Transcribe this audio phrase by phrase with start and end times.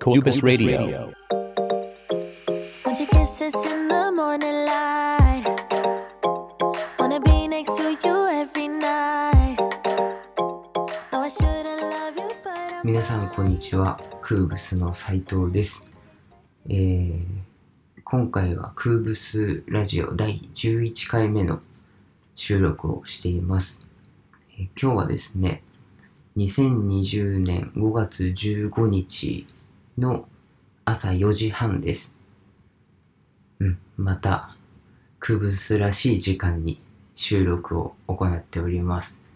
[0.00, 1.12] コーピス・ラディオ。
[12.84, 14.00] 皆さん、こんにちは。
[14.20, 15.90] クーブスの斉藤です。
[16.68, 17.22] えー、
[18.04, 21.60] 今回はクーブスラジオ第11回目の
[22.34, 23.88] 収録をしています。
[24.58, 25.62] えー、今日はですね、
[26.36, 29.44] 2020年5月15日
[29.98, 30.28] の
[30.84, 32.14] 朝4時半です。
[33.58, 34.56] うんまた
[35.18, 36.80] クーブスらしい時間に
[37.16, 39.28] 収録を行っております。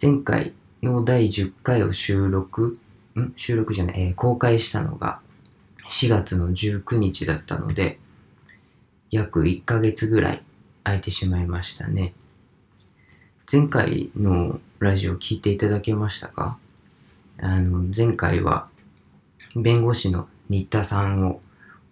[0.00, 2.78] 前回の第10回を収録、
[3.14, 3.34] ん？
[3.36, 5.20] 収録じゃない、えー公開したのが
[5.90, 7.98] 4月の19日だったので、
[9.10, 10.42] 約1ヶ月ぐらい
[10.84, 12.14] 空いてしまいましたね。
[13.50, 16.56] 前回のラジオ聞いていただけましたか？
[17.38, 18.70] あの、前回は
[19.56, 21.40] 弁護士の新田さんを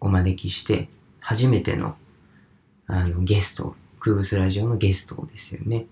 [0.00, 0.88] お招きして、
[1.20, 1.96] 初めての
[2.86, 5.86] あのゲスト、クーブスラジオのゲストですよね。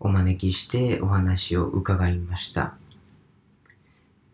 [0.00, 2.76] お招きしてお話を伺いました。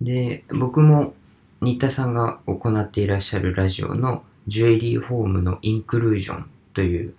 [0.00, 1.14] で、僕も
[1.60, 7.14] 新田さんが行っていらっしゃるラジオのジュエリーホームのインクルージョンという、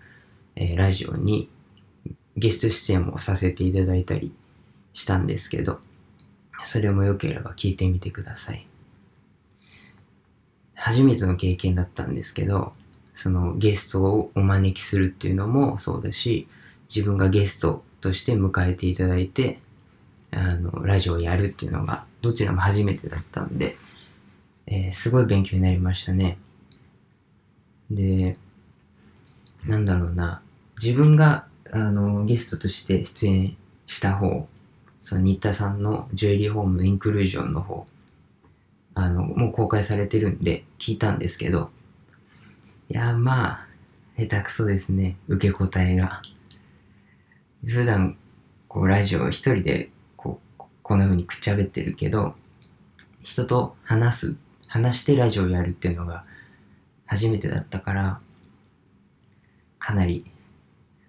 [0.56, 1.50] えーラジオに
[2.38, 4.34] ゲスト出演もさせていただいたり
[4.94, 5.80] したんですけど、
[6.64, 8.71] それもよければ聞いてみてください。
[10.92, 12.74] 初めての経験だったんですけど、
[13.14, 16.48] そのゲストをお招きするっていうのもそうだし、
[16.94, 19.60] 自分がゲストとして迎えていただいて、
[20.32, 23.78] あの、ラジオをやるっていうのが、どちらも初めてだったんで、
[24.68, 26.38] えーすごい勉強になりましたね。
[27.90, 28.38] で、
[29.66, 30.42] なんだろうな、
[30.82, 34.48] 自分が、あの、ゲストとして出演した方、
[35.00, 37.86] その新田さんのジュエリーホームのインクルージョンの方、
[38.94, 41.72] あの、もう公開されてるんで聞いたんですけど、
[42.90, 43.68] いや、まあ、
[44.18, 46.22] 下手くそですね、受け答えが。
[47.66, 48.18] 普段、
[48.68, 52.36] こう、ラジオ一人で、こう、こんな風にくっちゃべってるけど、
[53.22, 54.36] 人と話す、
[54.68, 56.24] 話してラジオやるっていうのが
[57.06, 58.20] 初めてだったから、
[59.80, 60.26] かなり、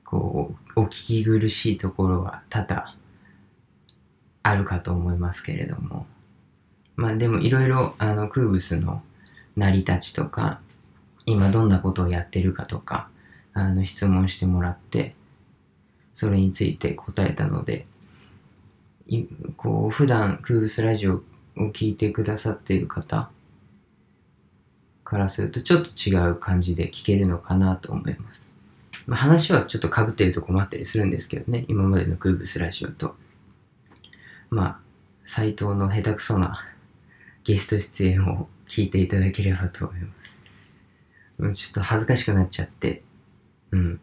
[0.04, 0.88] こう、お聞
[1.22, 2.96] き苦しいところは多々
[4.42, 6.06] あるかと思いますけれども、
[6.96, 9.02] まあでもいろいろ、あの、クーブスの
[9.56, 10.60] 成り立ちとか、
[11.26, 13.08] 今どんなことをやってるかとか、
[13.54, 15.14] あの、質問してもらって、
[16.14, 17.86] それについて答えたので、
[19.06, 19.24] い
[19.56, 21.22] こう、普段クーブスラジオを
[21.72, 23.30] 聞いてくださっている方
[25.04, 28.50] からするとちょっと違う感じで聞けるのかなと思います。
[29.06, 33.14] まあ、話はちょっと被ってるとこもあったりするんですけどね、今までのクーブスラジオと。
[34.50, 34.78] まあ、
[35.24, 36.71] 斎藤の下手くそな
[37.44, 40.32] ゲスト出演を聞いていただければと思います。
[41.38, 43.00] うちょっと恥ずかしくなっちゃって、
[43.72, 44.00] うん。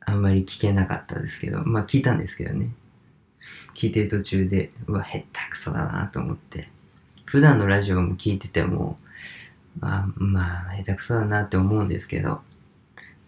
[0.00, 2.70] あんまり聞けなかったですけど、まあ聞いたんですけどね。
[3.74, 6.66] 聞いてる途中で、うわ、下手くそだなと思って。
[7.24, 8.96] 普段のラジオも聞いてても、
[9.78, 12.40] まあ、まあ、下手くそだなって思うんですけど、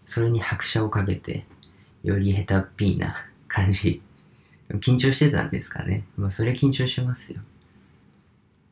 [0.07, 1.45] それに拍車をかけて、
[2.03, 4.03] より下手っぴーな感じ。
[4.75, 6.05] 緊張してたんですかね。
[6.17, 7.41] まあ、それ緊張しますよ。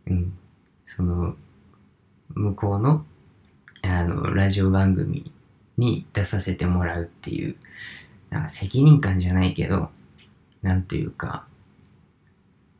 [0.08, 0.32] うん。
[0.86, 1.36] その、
[2.30, 3.04] 向こうの、
[3.82, 5.32] あの、ラジオ番組
[5.76, 7.56] に出させてもらうっていう、
[8.30, 9.91] なんか責任感じゃないけど、
[10.62, 11.47] なんていうか、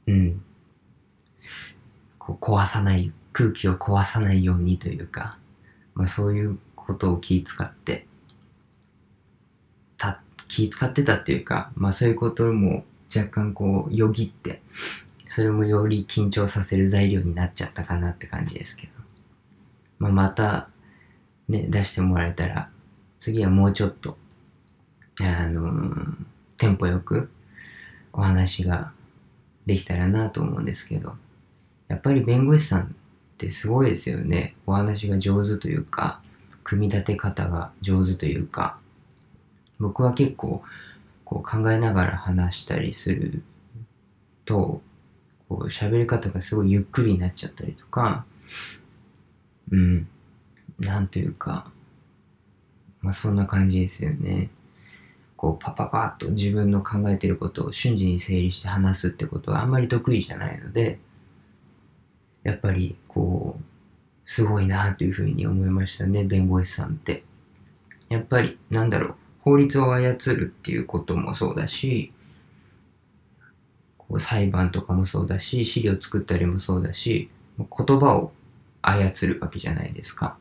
[0.07, 0.43] うん。
[2.19, 5.39] こう壊さない、空気を壊さないようにというか、
[5.95, 8.07] まあそういうことを気遣って、
[9.97, 12.85] た、気遣ってたっていうか、まあそういうことも
[13.15, 14.61] 若干こうよぎって、
[15.29, 18.93] それもより緊張させる材料になっちゃったかなって感じですけど。
[19.99, 20.69] まあまた、
[21.49, 22.71] ね、出してもらえたら、
[23.19, 24.17] 次はもうちょっと、
[25.21, 25.93] あの
[26.57, 27.29] テンポよく
[28.13, 28.93] お話が
[29.67, 31.17] できたらなと思うんですけど、
[31.89, 32.87] やっぱり弁護士さんっ
[33.37, 34.55] てすごいですよね。
[34.67, 36.21] お話が上手というか、
[36.63, 38.79] 組み立て方が上手というか、
[39.79, 40.63] 僕は結構
[41.25, 43.43] こう考えながら話したりする
[44.45, 44.83] と、
[45.49, 48.25] こう喋り方がすごいゆっくりになっちゃったりとか、
[49.71, 50.09] うん、
[50.79, 51.71] なんというか、
[53.01, 54.51] まあそんな感じですよね。
[55.37, 60.99] こうパパパッと自分の考えてることを瞬時に整理して話すってことがあんまり得意じゃないので、
[62.43, 63.63] やっぱりこう、
[64.27, 67.25] すごいなというふうに思いましたね、弁護士さんって。
[68.09, 72.13] やっぱり、なんだろう、法律を操るっていうこともそうだし、
[74.17, 77.29] 裁判とかもそうだし、資料作ったりもそうだし、
[77.59, 78.33] 言葉を
[78.81, 80.39] 操るわけじゃないですか。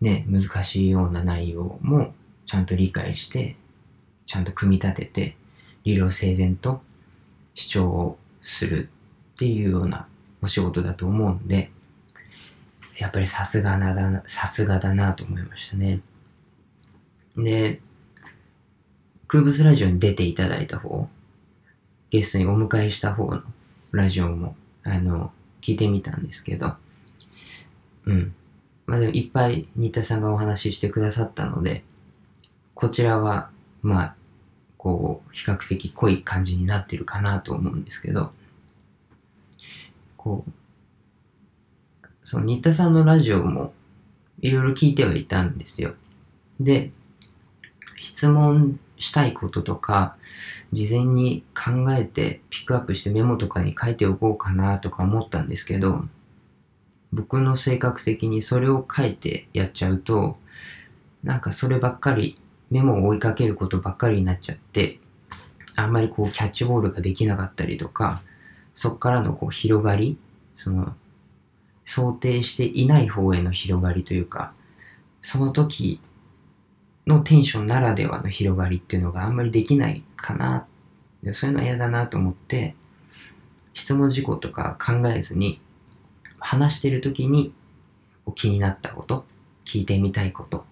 [0.00, 2.12] ね、難しいような内容も
[2.44, 3.56] ちゃんと理解して、
[4.26, 5.36] ちゃんと組み立てて、
[5.84, 6.82] 理路整然と
[7.54, 8.90] 主張をする
[9.34, 10.06] っていうような
[10.42, 11.70] お仕事だと思うんで、
[12.98, 16.00] やっぱりさすがだな、さすがだなと思いましたね。
[17.36, 17.80] で、
[19.28, 21.08] 空物ラジオに出ていただいた方、
[22.16, 23.42] ゲストにお迎えした方の
[23.92, 26.72] ラジオも、あの、聞いてみたんですけど、
[28.06, 28.34] うん。
[28.86, 31.84] まあでもいっぱい新田さんがお話ししてくださったので、
[32.74, 33.50] こちらは、
[33.82, 34.14] まあ、
[34.78, 38.32] こう、比較的濃い感じになってるかなと思うんですけど、
[40.16, 43.74] こう、その新田さんのラジオも
[44.40, 45.92] いろいろ聞いてはいたんですよ。
[46.60, 46.92] で、
[48.00, 50.16] 質問したいこととか、
[50.72, 56.04] 事前に考えてピックアップしてメモとかに書いておこうかなとか思ったんですけど、
[57.12, 60.38] 僕の性格的にそれを書いてやっちゃうと、
[61.22, 62.34] なんかそればっかり、
[62.70, 64.98] メモを追いかけることばっかりになっちゃって、
[65.76, 68.22] あんまりこうキャッチボールができなかったりとか、
[68.74, 70.18] そっからのこう広がり、
[70.56, 70.94] その、
[71.84, 74.52] 想定していない方への広がりというか、
[75.22, 76.00] その時
[77.06, 80.66] のテンションならではの広がりっていうのがあんまりできないかな。
[81.32, 82.74] そういうのは嫌だなと思って、
[83.74, 85.60] 質問事項とか考えずに、
[86.38, 87.52] 話してる時に
[88.34, 89.24] 気になったこと、
[89.64, 90.62] 聞いてみたいことっ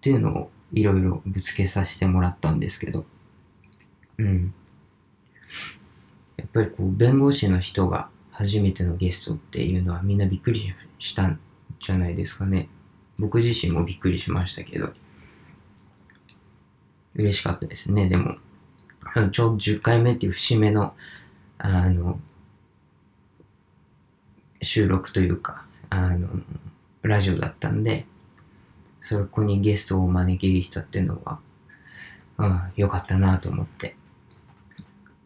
[0.00, 3.04] ていうのをいろいろぶつけさせてもらったんですけど、
[4.18, 4.54] うん。
[6.36, 11.40] やっぱりこう、弁護士の人が初めてのゲストっていうのはみんなびっくりしたん
[11.80, 12.68] じゃないですかね。
[13.18, 14.92] 僕自身もびっくりしましたけど。
[17.16, 18.36] 嬉しかったですね、でも。
[19.32, 20.94] ちょうど10回目っていう節目の、
[21.58, 22.20] あの、
[24.60, 26.28] 収録というか、あの、
[27.02, 28.06] ラジオだったんで、
[29.00, 31.38] そこにゲストを招きできたっていうのは、
[32.38, 33.96] うん、よかったなと思って。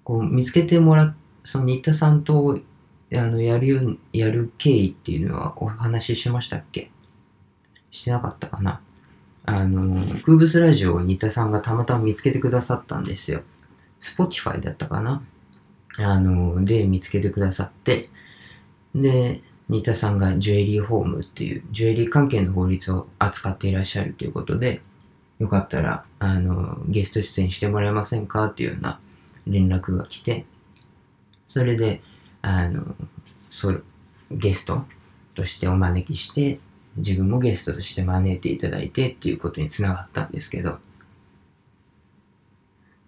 [0.05, 2.61] こう、見つけてもらっ、その新田さんと、
[3.13, 6.91] あの、やる、やる経緯っていうのはお話ししましたっけ？
[7.91, 8.81] してなかったかな？
[9.45, 13.43] あの、空物ラジオを新田さんがたまたま見つけてくださったんですよ。
[14.01, 15.23] Spotify だったかな？
[15.99, 18.09] あの、で見つけてくださって、
[18.95, 24.83] で、新田さんがジュエリーホームっていう、ジュエリー関係の法律を扱っていらっしゃるということで、
[25.39, 28.47] よかったら、あの、ゲスト出演してもらえませんか？
[28.47, 29.01] っていうような
[29.47, 30.45] 連絡が来て、
[31.47, 32.03] それで、
[32.43, 32.95] あの、
[33.49, 33.75] そ
[34.31, 34.85] ゲスト
[35.35, 36.61] としてお招きして、
[36.97, 40.79] 自分もゲストとして招いていただいてっていうことにつながったんですけど、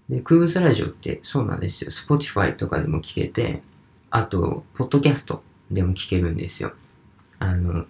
[0.09, 1.91] で、空物ラジオってそうなんですよ。
[1.91, 3.63] Spotify とかでも聞けて、
[4.11, 6.75] あと、ポッドキャストでも聞けるんですよ。
[7.39, 7.87] あの、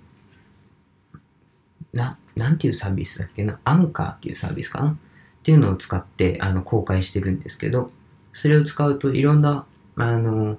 [1.93, 3.59] な、なんていうサービスだっけな？
[3.65, 4.91] アンカーっていうサービスかな？
[4.91, 4.97] っ
[5.43, 7.91] ていうのを使って、あの、公開してるんですけど、
[8.33, 9.67] それを使うといろんな、
[9.97, 10.59] あの、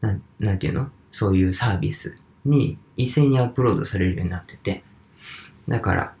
[0.00, 0.90] な、なんていうの？
[1.12, 4.82] そういうサービスに一斉にアップロードされるようになってて、
[5.68, 6.14] だから、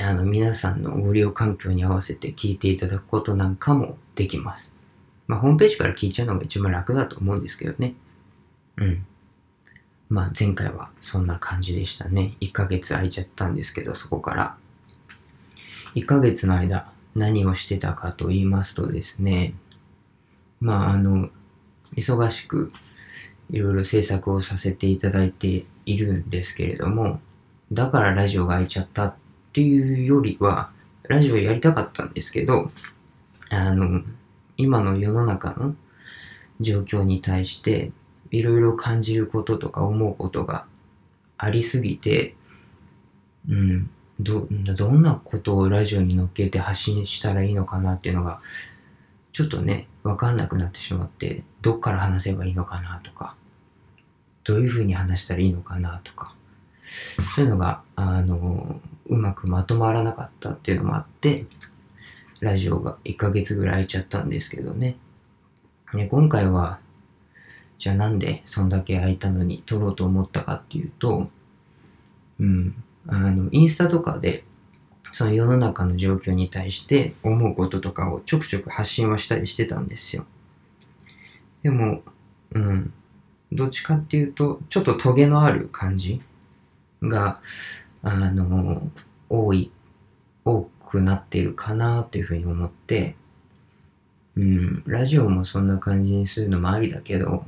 [0.00, 4.72] あの、皆さんのご利用環境に合わせて聞いていただくことなんかもできます。
[5.26, 7.94] まあ、ホームページから聞いちゃうのが一番楽だと思うんですけどね。
[8.76, 9.04] うん。
[10.08, 12.36] まあ、前回はそんな感じでしたね。
[12.40, 14.56] 1ヶ月空いちゃったんですけど、そこから。
[15.94, 19.54] 1ヶ月の間、何をしてたかと言いますとですね、
[20.60, 21.28] まあ、あの、
[21.96, 22.72] 忙しく
[23.50, 27.20] いろいろ制作をさせていただいているんですけれども、
[27.72, 29.14] だからラジオが空いちゃったっ
[29.52, 30.70] ていうよりは、
[31.08, 32.70] ラジオやりたかったんですけど、
[33.50, 34.02] あの、
[34.56, 35.74] 今の世の中の
[36.60, 37.92] 状況に対して、
[38.30, 40.66] いろいろ感じることとか思うことが
[41.38, 42.34] ありすぎて、
[43.48, 43.90] うん、
[44.20, 48.40] ど、どんなことをラジオに乗っけて発信したらいいのかなっていうのが、
[49.32, 53.36] ちょっとね、わかんなくなってしまって、どっから話せばいいのかなとか、
[54.48, 56.34] どういうふうに話したらいいのかなとか、
[57.36, 61.44] そういうのが、あの、うまくまとまらなかったっていうのもあって、
[62.40, 64.96] ラジオが1ヶ月ぐらい空いちゃったんですけどね。
[65.92, 66.78] ね今回は、
[67.78, 71.28] じゃあなんでそんだけ空いたのに撮ろうと思ったかっていうと、
[72.40, 72.74] うん、
[73.06, 74.44] あの、インスタとかで、
[75.12, 80.24] その世の中の状況に対して思うこととかをちょくちょく発信はしたりしてたんですよ。
[81.62, 82.00] でも、
[82.52, 82.94] うん、
[83.52, 86.20] どっちかっていうと、ちょっとトゲのある感じ
[87.02, 87.40] が、
[88.02, 88.82] あの、
[89.28, 89.70] 多い、
[90.44, 93.16] 多くなっているかなっていうふうに思って、
[94.36, 97.44] うん、ラジオもそんな感じにするのもありだけど、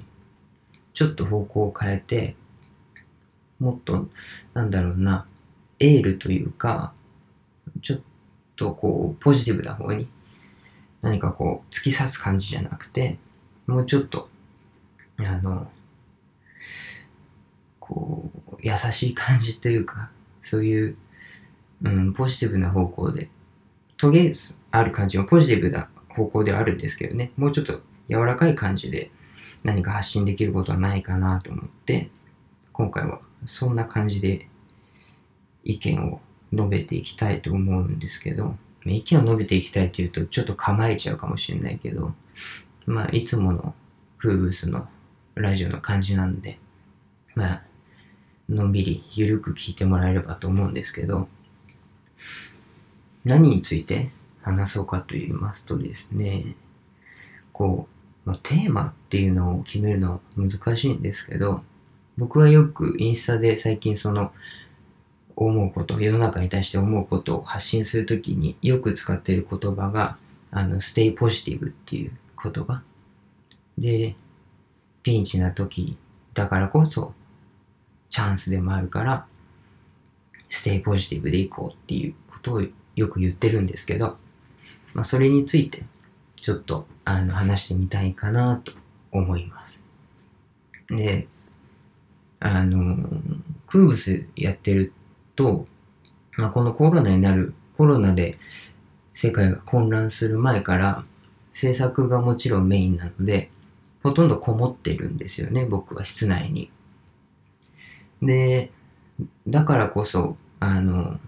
[0.93, 2.35] ちょっと方向を変えて、
[3.59, 4.09] もっと、
[4.55, 5.27] なんだろうな、
[5.79, 6.93] エールというか、
[7.83, 8.01] ちょっ
[8.57, 10.09] とこう、ポジティブな方に、
[11.01, 13.19] 何かこう、突き刺す感じじゃなくて、
[13.67, 14.29] もうちょっと、
[15.19, 15.71] あの、
[17.91, 20.97] こう、優しい感じというか、そういう、
[21.83, 23.29] うん、ポジティブな方向で、
[23.97, 24.33] トゲ
[24.71, 29.11] ある感じはポジティブな方向ではあるんですけどね、もうちょっと柔らかい感じで
[29.65, 32.11] 何か発信できることはないかなと思って、
[32.73, 34.49] 今回はそんな感じで
[35.65, 36.21] 意見を
[36.53, 38.57] 述べていきたいと思うんですけど、
[38.87, 42.15] 意見を述べていきたいというとちょっと構えちゃうかもしれないけど、
[42.87, 43.75] まあいつもの
[44.17, 44.89] フーブスの
[45.35, 46.59] ラジオの感じなんで、
[47.35, 47.63] まあ、
[48.51, 51.29] のんびりゆるく聞いてもらえればと思うんですけど、
[53.25, 54.11] 何について
[54.43, 56.57] 話そうかと言いますとですね、
[57.53, 57.87] こ
[58.27, 61.63] う、まあ、テーマっていうのを決めるのは難しいんですけど、
[62.19, 64.33] 僕はよくインスタで最近その
[65.37, 70.17] 思うこと、世の中に対して思うことを発信するときによく使っている言葉が、
[70.51, 72.83] あの、stay positive っていう言葉。
[73.79, 74.17] で、
[75.03, 75.97] ピンチな時
[76.35, 77.15] だからこそ
[78.11, 79.27] チャンスでもあるから、
[80.51, 82.63] stay positive でいこうっていうことを
[82.97, 84.17] よく言ってるんですけど、
[84.93, 85.85] まあ、それについて
[86.37, 88.73] ちょっとあの話してみたいかなと
[89.13, 89.83] 思います。
[90.89, 91.29] で、
[92.41, 92.97] あの、
[93.67, 94.93] クーブスやってる
[95.37, 95.67] と、
[96.37, 98.39] まあ、このコロナになる、コロナで
[99.15, 101.05] 世界が混乱する前から
[101.53, 103.51] 制作がもちろんメインなので、
[104.03, 106.71] ほとんどこもってるんですよね、僕は室内に。
[108.23, 108.71] で、
[109.47, 111.19] だからこそ、あの、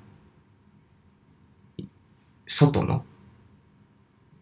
[2.46, 3.04] 外の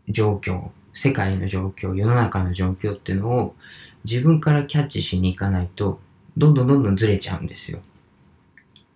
[0.09, 3.55] 状況、世界の状況、世の中の状況っていうのを
[4.05, 6.01] 自分からキャッチしに行かないと、
[6.37, 7.81] どんどんどんどんずれちゃうんですよ。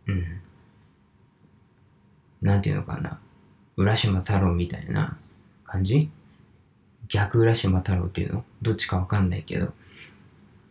[0.07, 0.41] うん。
[2.43, 3.19] なんていうのかな。
[3.77, 5.17] 浦島太郎みたいな
[5.65, 6.11] 感じ？
[7.09, 8.45] 逆浦島太郎っていうの？
[8.63, 9.73] どっちかわかんないけど。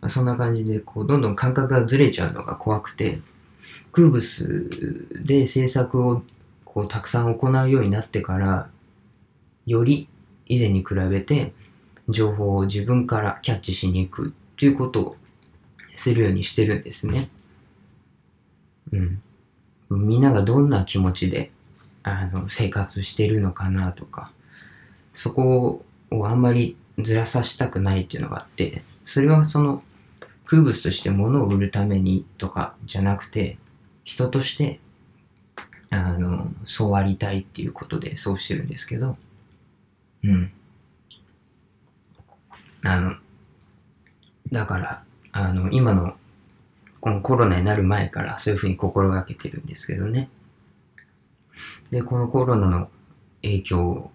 [0.03, 3.21] まあ、そんな感じで、こう、どんどん感覚がずれちゃうのが怖くて、
[3.93, 6.23] クーブスで制作を
[6.65, 8.69] こうたくさん行うようになってから、
[9.65, 10.09] より
[10.45, 11.53] 以前に比べて
[12.09, 15.15] 情報を自分からキャッチしに行くっていうことを
[15.95, 17.29] するようにしてるんですね。
[18.91, 19.21] うん。
[19.89, 21.49] みんながどんな気持ちで
[22.03, 24.33] あの生活してるのかなとか、
[25.13, 29.81] そこをあんまりずらさしたくないっていうのがあって、それはその
[30.45, 33.57] 空物として物を売るためにとかじゃなくて、
[34.03, 34.79] 人として
[35.93, 39.15] あの、そうありたいっていうことでそうしてるんですけど、
[40.23, 40.51] うん。
[42.81, 43.15] あの、
[44.51, 46.15] だから、あの、今の、
[46.99, 50.29] このコロナになる前からそういうふうに心がけてるんですけどね。
[51.91, 52.89] で、このコロナの
[53.43, 54.11] 影響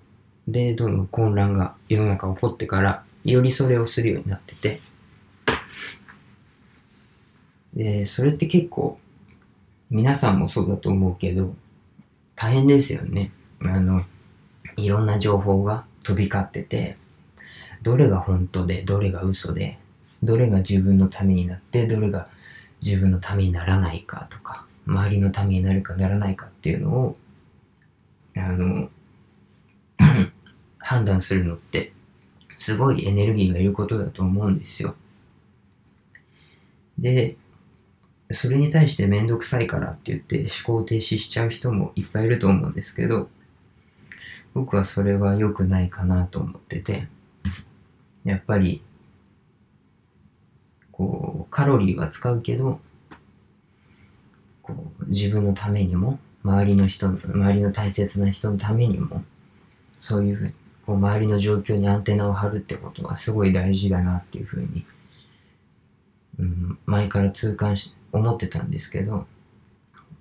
[0.48, 4.80] で、どんどん混乱が世の中起こってから、よりそれをするようになってて、
[7.78, 8.98] で、それって結構、
[9.88, 11.54] 皆さんもそうだと思うけど、
[12.34, 13.30] 大変ですよね。
[13.62, 14.02] あの、
[14.76, 16.96] いろんな情報が飛び交ってて、
[17.82, 19.78] どれが本当で、どれが嘘で、
[20.24, 22.28] どれが自分のためになって、どれが
[22.82, 27.16] 自分のためにならないかとか、周りのためになるかならないかっていうのを、
[28.36, 28.90] あの、
[30.78, 31.92] 判断するのって、
[32.56, 34.96] すごいエネルギーがいることだと思うんですよ。
[36.98, 37.36] で、
[38.32, 43.28] それに対してめんどくさいからって言って思考停止しちゃう人もいっぱいいると思うんですけど、
[44.54, 47.08] 僕はそれは良くないかなと思ってて、
[48.24, 48.82] やっぱり、
[50.92, 52.80] こう、カロリーは使うけど、
[54.62, 59.24] こう、自分のためにも、周りの人、周りの大切な人のためにも、
[59.98, 60.52] そういうふうに、
[60.84, 64.84] こう、周りの状況にアンテナを張るってことはすごい大事だなっていうふうに、
[66.38, 69.26] うん、前から痛感し、思ってたんですけど、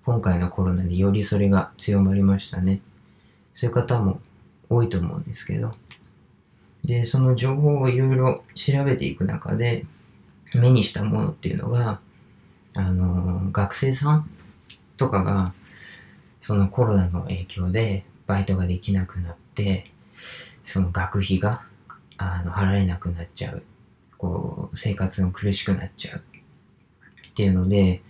[0.05, 2.81] 今回のコロナでよりそれが強まりましたね。
[3.53, 4.21] そういう方も
[4.69, 5.75] 多いと思うんですけど。
[6.83, 9.85] で、その情報をいろいろ調べていく中で、
[10.53, 11.99] 目にしたものっていうのが、
[12.73, 14.29] あの、学生さん
[14.95, 15.53] とかが、
[16.39, 19.91] そのコロナの影響でバイトができなくなって、
[20.63, 21.63] その学費が
[22.17, 23.63] あの払えなくなっちゃう。
[24.17, 26.21] こう、生活が苦しくなっちゃう。
[27.37, 28.01] っていうので、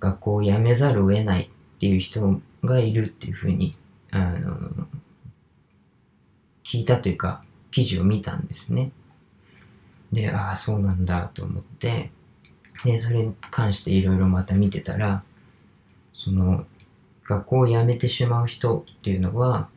[0.00, 3.76] 学校を辞めざるを得ないっていう人がいるっていうふうに、
[4.10, 4.56] あの、
[6.64, 8.90] 聞いたというか、記事を見たんですね。
[10.12, 12.10] で、ああ、そうなんだと思って、
[12.82, 15.24] で、それに関していろいろまた見てたら、
[16.14, 16.64] その、
[17.24, 19.68] 学校を辞めてしまう人っていうのは、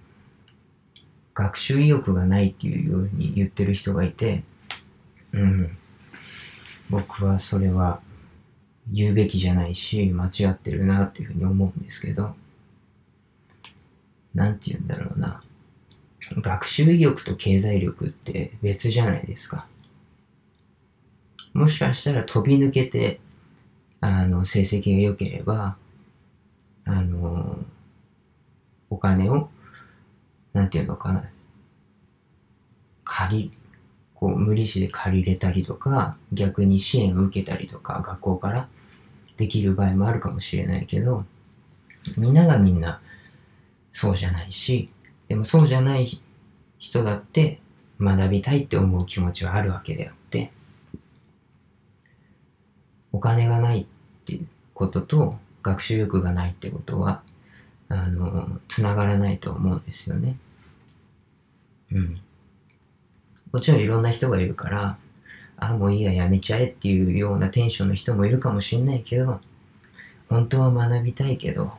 [1.33, 4.43] 学習意欲がないっていうように言ってる人がいて、
[5.33, 5.77] うん。
[6.89, 7.99] 僕はそれは
[8.91, 12.35] 言うべきじゃないし、間違ってるなっていうふうに思うんですけど、
[14.33, 15.43] なんて言うんだろうな。
[16.41, 19.67] 学習意欲と経済力って別じゃないですか。
[21.53, 23.19] もしかしたら飛び抜けて、
[24.01, 25.77] あの、成績が良ければ、
[26.85, 27.59] あの、
[28.89, 29.49] お金を、
[30.53, 31.29] なんていうのかな、
[33.03, 33.51] 借り、
[34.23, 38.69] こう、無利子で借りれたりとか、逆に支援を受けたりとか、学校から
[39.35, 41.25] できる場合もあるかもしれないけど、
[42.15, 43.01] みんながみんな
[43.91, 44.89] そうじゃないし、
[45.27, 46.21] でもそうじゃない
[46.79, 47.59] 人だって
[47.99, 50.53] 学びたいって思う気持ちはあるわけであって、
[53.11, 53.85] お金がないっ
[54.23, 57.23] ていうことと学習欲がないってことは、
[57.89, 60.37] あの、つながらないと思うんですよね。
[61.91, 62.21] うん。
[63.53, 64.97] もちろんいろんな人がいるから、
[65.57, 69.39] あ、もういいや、やめちゃえっていうようなテンションの人もいるかもしれないけど、
[70.27, 71.71] 本当は学びたいけど、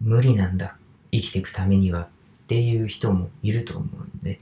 [0.00, 0.76] 無理なんだ。
[1.12, 2.08] 生きていくためにはっ
[2.46, 4.38] ていう人もいると思うんで、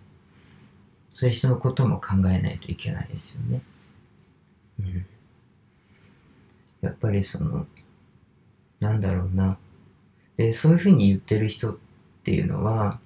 [1.12, 3.62] そういう人のことも考えないといけないですよね。
[4.80, 5.06] うん。
[6.80, 7.66] やっぱりその、
[8.80, 9.56] なんだろうな。
[10.36, 11.76] で、そういうふうに言ってる人っ
[12.24, 13.00] ていうのは、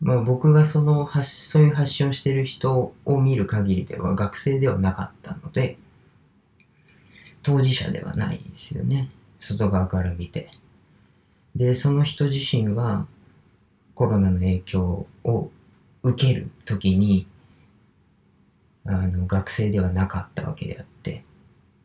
[0.00, 5.76] まあ僕がその発、そういう発信をしてる人を見る限りでは学生ではなかったので、
[7.42, 9.10] 当事者ではないですよね。
[9.38, 10.50] 外側から見て。
[11.54, 13.06] で、その人自身は
[13.94, 15.50] コロナの影響を
[16.02, 17.26] 受けるときに、
[18.86, 21.24] あの、学生ではなかったわけであって、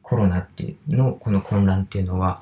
[0.01, 2.41] コロナっていうの、この混乱っていうのは、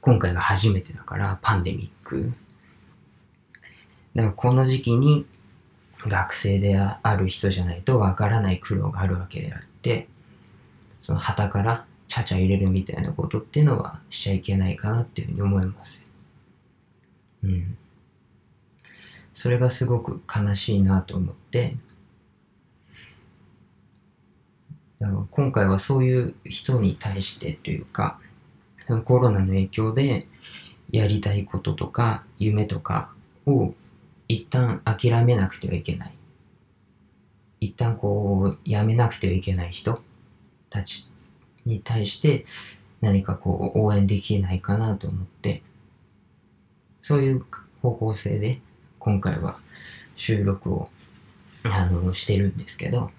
[0.00, 2.28] 今回が初めてだから、パンデミック。
[4.18, 5.26] だからこの時期に
[6.04, 10.08] 学生である人じゃないとわからない苦労があるわけであって、
[10.98, 16.04] その旗からちゃちゃ入れるみたいなことっていうのはしちゃいけないかなっていうふうに思います。
[17.44, 17.76] うん。
[19.34, 21.76] それがすごく悲しいなと思って、
[24.98, 28.18] だから今回はそういう人に対してというか、
[29.04, 30.26] コロナの影響で
[30.90, 33.12] やりたいこととか夢とか
[33.46, 33.74] を
[34.28, 36.14] 一旦諦めなくてはいけない。
[37.60, 40.00] 一旦こうやめなくてはいけない人
[40.70, 41.10] たち
[41.64, 42.44] に対して
[43.00, 45.62] 何かこう応援できないかなと思って、
[47.00, 47.44] そういう
[47.82, 48.60] 方向性で
[48.98, 49.58] 今回は
[50.16, 50.90] 収録を
[51.62, 53.10] あのしてるんですけど、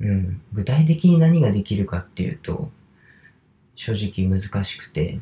[0.00, 2.70] うん、具体的に何ができるかっていうと、
[3.74, 5.20] 正直難しくて、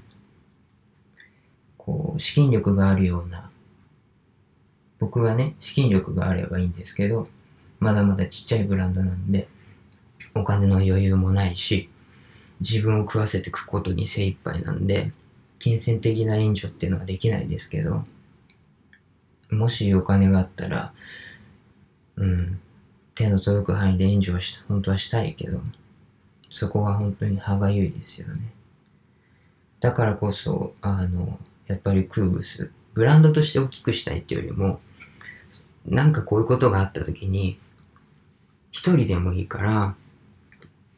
[1.76, 3.43] こう、資金力があるような、
[5.04, 7.28] 僕がね、資金力があればいいんですけど、
[7.78, 9.48] まだまだちっちゃいブランドなんで、
[10.34, 11.90] お金の余裕もないし、
[12.62, 15.12] 自分を食わせていくことに精一杯なんで、
[15.58, 18.06] 金銭的な援助っていうのはできないですけど、
[19.50, 20.94] もしお金があったら、
[22.16, 22.58] うん、
[23.14, 25.60] 手の届く範囲で援助はし本当はしたいけど、
[26.50, 28.40] そこが本当に歯がゆいですよね。
[29.80, 34.80] だからこそ、あの、やっぱりクーブス、ブランドとして大きくしたいっていうよりも、
[35.86, 37.58] なんかこういうことがあった時に、
[38.70, 39.94] 一人でもいいから、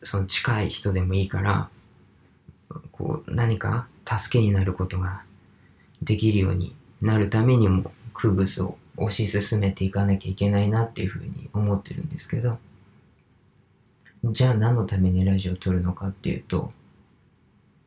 [0.02, 1.68] その近い人でもいいから、
[2.92, 5.22] こう何か助けになることが
[6.02, 12.58] できるようになるためにも、クーブスを推し進めていかなきゃいけないなっていうふうに思ってるんですけど、
[14.24, 16.72] じゃあ何のためにラジオを撮るのかっていうと、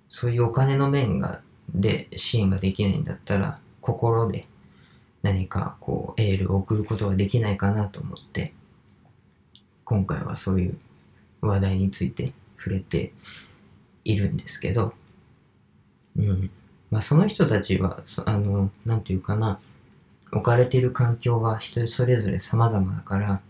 [0.09, 1.41] そういうお金の面が、
[1.73, 4.47] で支援ができないんだったら、心で
[5.21, 8.53] 何かこうエールを送ることができないかなと思って、
[9.83, 10.77] 今回はそういう
[11.41, 13.11] 話題について触れて
[14.05, 14.93] いるんですけど、
[16.17, 16.51] うん。
[16.91, 19.59] まあその人たちは、あの、なんていうかな、
[20.31, 23.41] 置かれている環境は人それぞれ様々だから、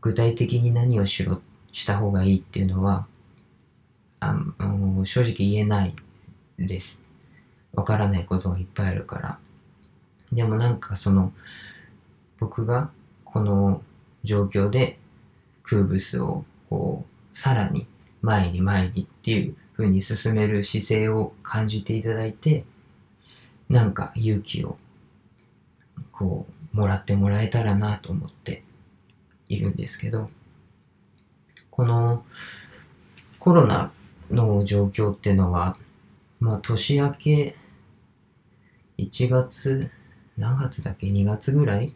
[0.00, 1.40] 具体的に何をしろ、
[1.72, 3.06] した方がいいっていうのは、
[4.20, 5.94] あの正直言えない
[6.58, 7.02] です。
[7.72, 9.38] わからないことがいっぱいあるから。
[10.32, 11.32] でもなんかその、
[12.38, 12.90] 僕が
[13.24, 13.82] この
[14.24, 14.98] 状況で
[15.62, 17.86] クーブスをこう、さらに
[18.22, 22.64] 前に前にっていう風に進める姿勢を感じていただいて、
[23.68, 24.78] なんか勇気を
[26.12, 28.62] こう、もらってもらえたらなと思って
[29.48, 30.30] いるんですけど、
[31.70, 32.24] この
[33.38, 33.92] コロナ
[34.30, 35.76] の状況っていうのは、
[36.40, 37.56] まあ年明け
[38.98, 39.90] 1月、
[40.36, 41.92] 何月だっけ ?2 月ぐらい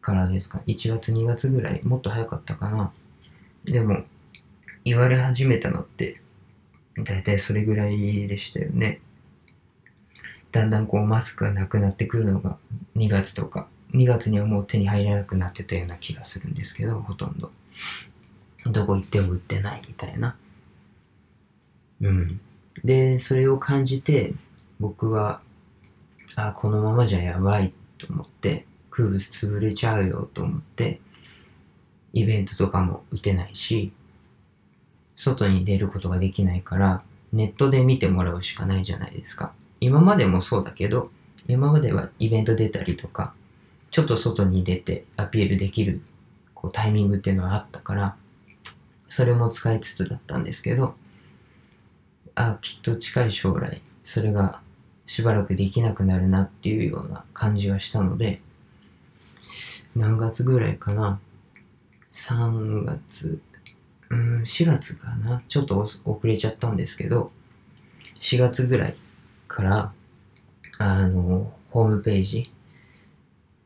[0.00, 1.82] からですか ?1 月2月ぐらい？
[1.84, 2.92] もっと早かったかな
[3.64, 4.04] でも、
[4.84, 6.20] 言われ始めたのって、
[6.98, 9.00] だいたいそれぐらいでしたよね。
[10.50, 12.56] だんだんこうマスクがなくなってくるのが
[12.96, 17.50] 2月とか、2月にはもう手に入らなくなってたような気がするんですけど、ほとんど。
[18.66, 20.36] どこ行っても売ってないみたいな。
[22.00, 22.40] うん。
[22.84, 24.34] で、それを感じて、
[24.80, 25.40] 僕は、
[26.38, 31.00] あ、このままじゃやばいと思って、空物潰れちゃうよと思って、
[32.12, 33.92] イベントとかも打てないし、
[35.16, 39.52] 外に出ることができないから、ネットで見てもらうしかないじゃないですか。
[39.80, 41.10] 今までもそうだけど、
[41.48, 43.34] 今まではイベント出たりとか、
[43.90, 46.02] ちょっと外に出てアピールできる
[46.54, 48.16] こうタイミングっていうのはあったから、
[49.08, 50.94] それも使いつつだったんですけど、
[52.36, 54.60] あ、きっと近い将来、それが
[55.08, 58.42] しばらくできなくなるなっていうような感じがしたので、
[59.96, 61.18] 何月ぐらいかな
[62.12, 63.40] ?3 月、
[64.10, 65.42] うん、4月かな？
[65.48, 67.32] ちょっと遅れちゃったんですけど、
[68.20, 68.96] 4月ぐらい
[69.48, 69.92] から、
[70.76, 72.52] あの、ホームページ、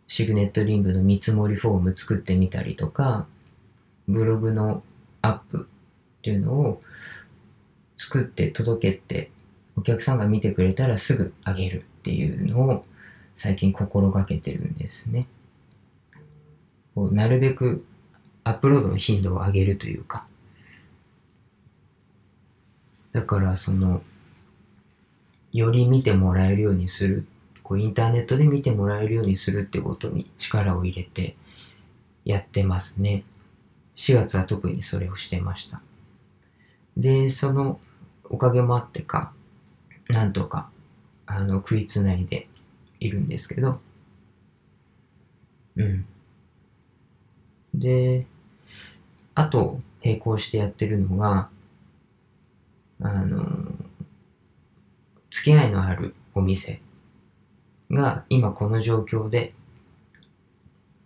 [0.07, 3.27] シグネットリングの見積もりフォーム作ってみたりとか、
[4.07, 4.85] ブログの
[5.23, 5.67] アップ
[6.19, 6.81] っていうのを
[7.97, 9.33] 作って届けて、
[9.77, 12.85] お客さんが見てくれたらすぐあげるっていうのを
[13.35, 15.27] 最近心がけてるんですね。
[16.95, 17.85] こうなるべく
[18.45, 20.27] アップロードの頻度を上げるというか。
[23.13, 24.03] だからその、
[25.53, 27.27] より見てもらえるようにする、
[27.63, 31.37] こうインターネットで見てもらえるようにするってことに力を入れて
[32.25, 33.25] やってますね。
[33.97, 35.83] 4月は特にそれをしてました。
[36.97, 37.79] で、その
[38.25, 39.33] おかげもあってか、
[40.09, 40.71] なんとか、
[41.27, 42.49] あの、食いつないで
[43.01, 43.81] いるんですけど、
[45.77, 46.05] うん。
[47.75, 48.27] で、
[49.35, 51.49] あと、並行してやってるのが、
[53.01, 53.47] あの、
[55.31, 56.81] 付き合いのあるお店
[57.91, 59.55] が今この状況で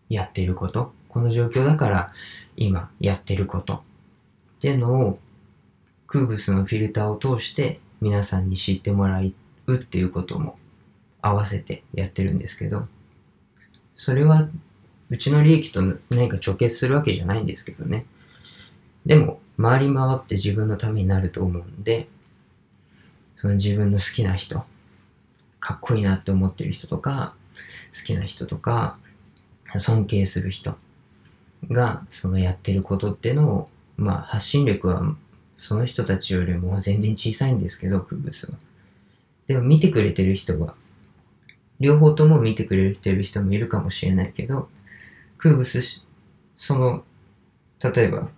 [0.08, 2.12] やっていること、この状況だから
[2.56, 3.74] 今やってること。
[4.56, 5.18] っていうのを
[6.06, 10.58] 空物のフィルターを通して皆さんに知ってもらうっていうことも
[11.22, 12.86] 合わせてやってるんですけど、
[13.94, 14.48] それは
[15.08, 18.06] うちの利益と何か直結するわけじゃないんですけどね。
[19.04, 22.08] でも、回り回って自分のためになると思うんで、
[23.36, 24.64] その自分の好きな人、
[25.60, 27.34] かっこいいなって思ってる人とか、
[27.96, 28.98] 好きな人とか、
[29.78, 30.76] 尊敬する人
[31.70, 35.14] が、そのやってることっていうのを、まあ発信力は
[35.66, 38.56] その人たちよりも全然小さいんですけど、クブスは。
[39.48, 40.76] でも見てくれてる人は、
[41.80, 44.68] 両方とも見てくれてる人もいるかもしれないけど、
[45.38, 46.04] クーブス、
[46.56, 47.04] その、
[47.82, 48.28] 例えば、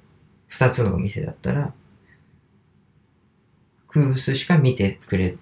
[0.47, 1.75] 二つのお店だったら、
[3.89, 5.37] クーブスしか見てくれ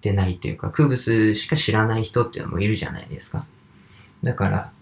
[0.00, 3.46] てないというか、クーブスしか知らない人っていうのもいるじゃないですか。
[4.22, 4.72] だから、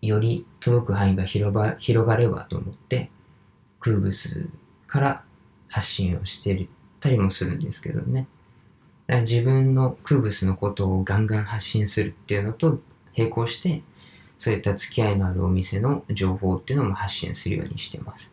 [0.00, 3.10] より届く範囲が広ば広がればと思って、
[3.80, 4.48] クーブス
[4.86, 5.25] から
[5.76, 6.68] 発信をして
[7.00, 8.26] たりもするんですけどね。
[9.06, 12.80] だから自分のクーブスのことをガンガン発信するっていうのと
[13.14, 13.82] 並行して、
[14.38, 18.32] そういった付き合いのあるお店の情報っていうのも発信するようにしてます。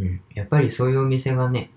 [0.00, 0.22] うん。
[0.32, 1.70] やっぱりそういうお店がね、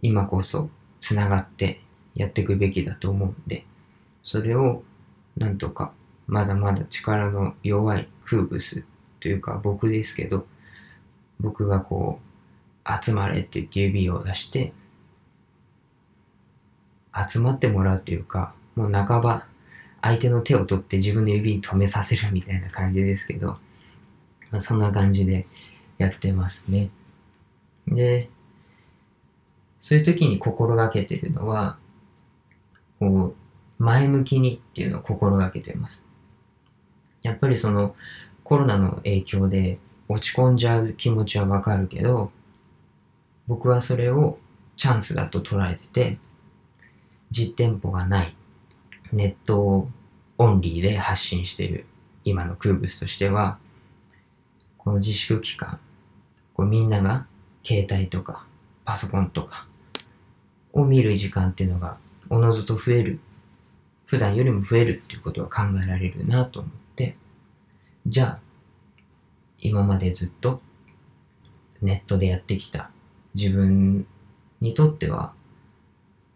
[0.00, 0.70] 今こそ
[1.00, 1.80] 繋がって
[2.14, 3.64] やっていくべきだと思うんで、
[4.22, 4.84] それを
[5.36, 5.92] なんとか
[6.28, 8.84] まだまだ力の弱いクーブス
[9.18, 10.46] というか僕ですけど、
[11.40, 12.25] 僕がこう、
[13.02, 14.72] 集まれって言って指を出して、
[17.28, 19.46] 集まってもらうというか、もう半ば
[20.02, 23.56] 相手の手を取って自分の指に止めさせるみたいな感じですけど、
[24.50, 25.42] まあ、そんな感じで
[25.98, 26.90] やってますね。
[27.88, 28.28] で、
[29.80, 31.78] そういう時に心がけてるのは、
[32.98, 33.34] こ
[33.78, 36.02] う、前向きにっていうのを心がけてます。
[37.22, 37.96] やっぱりその
[38.44, 42.30] コロナの影響で落ち込んじゃう気持ちはわかるけど、
[43.48, 44.38] 僕はそれを
[44.76, 46.18] チャンスだと捉えてて、
[47.30, 48.36] 実店舗がない、
[49.12, 49.88] ネット
[50.38, 51.86] オンリーで発信している
[52.24, 53.58] 今のクーブスとしては、
[54.78, 55.78] この自粛期間、
[56.54, 57.26] こうみんなが
[57.64, 58.46] 携帯とか
[58.84, 59.66] パソコンとか
[60.72, 63.20] を見る時間っていうのがおのずと増える。
[64.06, 67.16] 普段よりも増えるっていうことは考えられるなと思って、
[68.06, 68.38] じゃあ、
[69.58, 70.60] 今までずっと
[71.82, 72.92] ネットでやってきた
[73.36, 74.06] 自分
[74.62, 75.34] にとっては、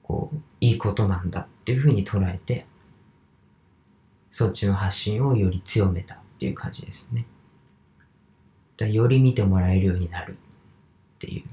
[0.02, 2.66] こう、いいことなんだっていうふうに捉えて、
[4.30, 7.24] そっちの発信をより強めたっていう感じですね。
[8.76, 11.44] だより見てもらえるようになるっていう。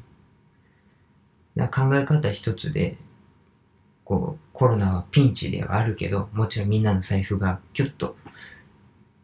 [1.55, 2.97] だ考え方一つで、
[4.03, 8.17] こう、コロナはピンチではあるけど、もちろんみんなの財布がキュッと、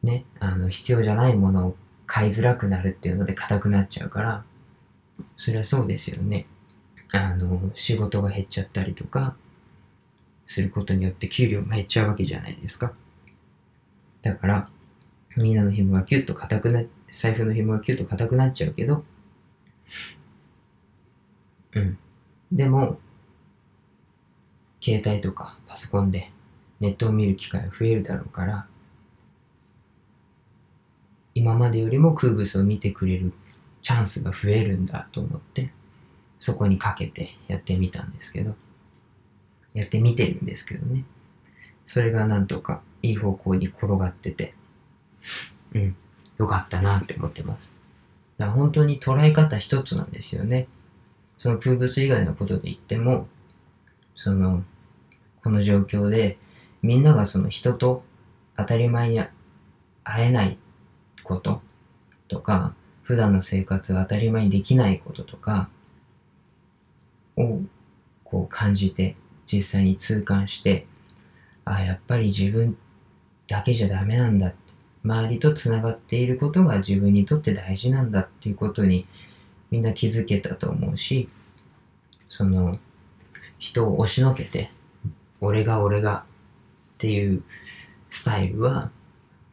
[0.01, 4.43] ね、あの、必要じゃないものを買いづらくなるっていうので硬くなっちゃうから、
[5.37, 6.45] そりゃそうですよね。
[7.11, 9.35] あの、仕事が減っちゃったりとか、
[10.45, 12.93] することによって給料も減っちゃうわけじゃないですか。
[14.21, 14.69] だから、
[15.37, 19.03] みんなの紐がキュッと硬くな、財布の紐がキュッと硬くなっちゃうけど、
[21.75, 21.97] うん。
[22.51, 22.99] でも、
[24.81, 26.29] 携帯とかパソコンで
[26.79, 28.67] ネットを見る機会が増えるだろうから、
[31.35, 33.33] 今までよりも空物を見てくれる
[33.83, 35.71] チャンスが増えるんだと思って、
[36.39, 38.55] そこにかけてやってみたんですけど、
[39.73, 41.03] やってみてるんですけどね。
[41.85, 44.53] それがなんとかいい方向に転がってて、
[45.75, 45.95] うん、
[46.39, 47.71] よかったなって思ってます。
[48.37, 50.67] だから本当に捉え方一つなんですよね。
[51.37, 53.27] その空物以外のことで言っても、
[54.15, 54.63] その、
[55.43, 56.37] この状況で、
[56.81, 58.03] みんながその人と
[58.55, 59.19] 当たり前に
[60.03, 60.57] 会えない
[61.23, 61.61] こと
[62.29, 65.69] とか、普段の生活が当たり前にできないこととか
[67.37, 67.61] を
[68.23, 70.87] こう感じて、実際に痛感して、
[71.65, 72.77] あ、やっぱり自分
[73.47, 74.57] だけじゃダメなんだって、
[75.03, 79.05] 周りと繋がっていることが自分にとって大事なんだっていうことに
[79.69, 81.27] みんな気づけたと思うし、
[82.29, 82.79] その、
[83.63, 84.71] 人を押しのけて、
[85.39, 86.25] 俺が俺が
[86.95, 87.43] っていう
[88.09, 88.91] スタイルは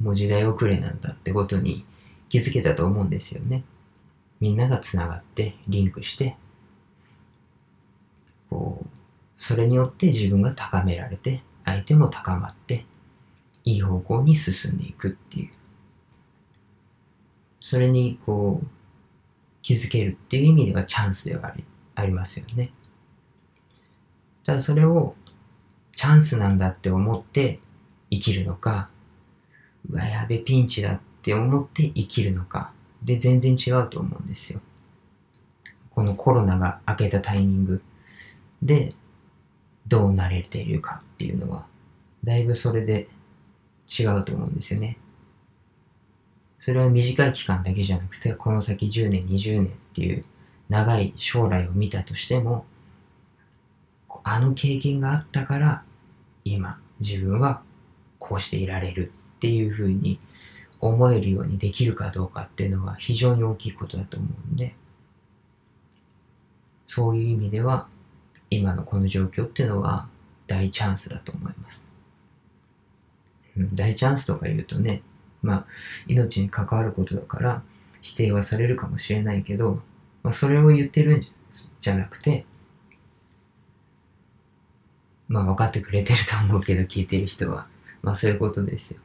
[0.01, 1.85] もう時代遅れなんだってことに
[2.31, 3.65] 気づけたと思うんですよね。
[4.41, 6.37] みんなが繋がってリンクして
[8.49, 8.89] こう
[9.37, 12.87] それによって自分が高められて相手も高まって
[13.65, 15.51] いい方向に進んでいくっていう
[17.61, 18.67] それにこう
[19.61, 21.65] 気づけるっていう意味ではチャンスではあり
[21.95, 22.73] ありますよね。
[24.45, 25.15] ただそれを
[25.93, 27.61] チャンスなんだって思って
[28.11, 28.89] 生きるのか、
[29.91, 34.61] うわ、やべ、ピンチだって思って生きるのか、で全然違うと思うんですよ。
[35.91, 37.83] このコロナが明けたタイミング
[38.63, 38.95] で
[39.87, 41.67] どうなれているかっていうのは、
[42.25, 43.07] だいぶそれで
[43.87, 44.97] 違うと思うんですよね。
[46.59, 50.25] それは短い期間だけじゃなくて、この先10年、20年っていう
[50.71, 52.65] 長い将来を見たとしても、
[54.25, 55.83] あの経験があったから、
[56.45, 57.63] 今、自分は
[58.19, 60.19] こうしていられるっていうふうに
[60.81, 64.75] 思えるようにできるかどうかっていうのは非常に大きいことだと思うんで、
[66.87, 67.87] そういう意味では、
[68.49, 70.09] 今のこの状況っていうのは
[70.47, 71.87] 大チャンスだと思います。
[73.73, 75.03] 大チャンスとか言うとね、
[75.43, 75.67] まあ、
[76.09, 77.63] 命に関わることだから
[78.01, 79.81] 否定はされるかもしれないけど、
[80.23, 81.27] まあ、それを言ってるん
[81.81, 82.45] じゃなくて、
[85.29, 87.67] まあ分かってくれてると思うけど聞いてる人は。
[88.03, 89.01] まあそういうことですよ。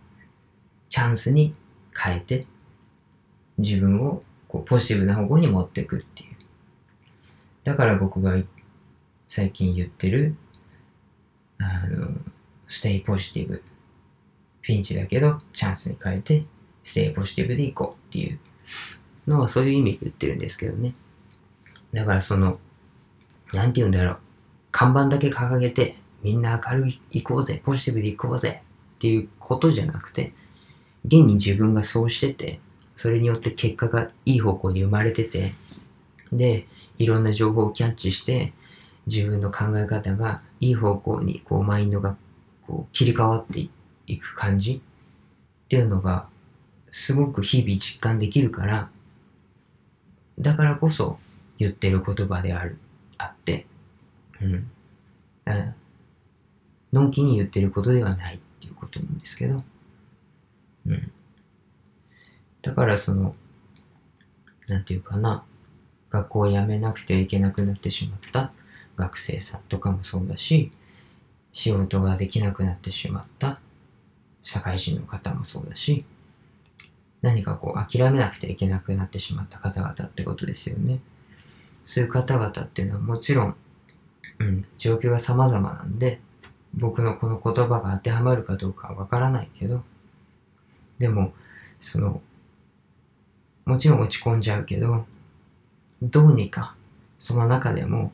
[0.90, 1.54] チャンスに
[1.98, 2.46] 変えて
[3.58, 6.36] 自分をこうポジティブな方向に持っていくっていう。
[7.64, 8.36] だから僕が
[9.28, 10.36] 最近言ってる、
[11.58, 12.10] あの、
[12.68, 13.64] ステイポジティブ。
[14.62, 16.44] ピンチだけどチャンスに変えて
[16.84, 18.40] ステイポジティブでいこうっていう
[19.28, 20.96] のはそういう意味で言ってるんですけどね。
[21.94, 22.60] だからその、
[23.54, 24.18] なんて言うんだろう。
[24.72, 28.62] 看板だけ掲げて、みんな明るい行こうぜ、ポジティブで行こうぜ
[28.96, 30.34] っていうことじゃなくて、
[31.06, 32.60] 現に自分がそうしてて、
[32.96, 35.54] それによって結果がいい方向に生まれてて、
[36.32, 38.54] で、いろんな情報をキャッチして、
[39.08, 42.16] 自分の考え方がいい方向に、こう、マインドが、
[42.66, 43.68] こう、切り替わって
[44.08, 46.28] いく感じっていうのが、
[46.92, 48.90] すごく日々実感できるから、
[50.40, 51.20] だからこそ
[51.60, 52.78] 言ってる言葉である、
[53.18, 53.66] あって、
[54.42, 54.68] うん。
[56.92, 59.64] のんきに言ってることではないっていうことなんですけど、
[60.88, 61.12] うん。
[62.62, 63.36] だからその、
[64.68, 65.44] なんていうかな、
[66.10, 68.52] 学校を辞めなくてはいけなくなってしまった
[68.96, 70.72] 学生さんとかもそうだし、
[71.54, 73.60] 仕事ができなくなってしまった
[74.44, 76.06] 社会人の方もそうだし、
[77.22, 81.00] 何かこう諦めなくてはいけなくなってしまった方々ってことですよね。
[81.86, 83.56] そういう方々っていうのはもちろん、
[84.40, 86.20] うん、状況が様々なんで、
[86.74, 89.84] 僕のこの言葉が当てはまるかどうかはわからないけど、
[91.00, 91.34] でも、
[91.80, 92.22] その、
[93.66, 95.06] もちろん落ち込んじゃうけど、
[96.02, 96.76] どうにか
[97.18, 98.12] その中でも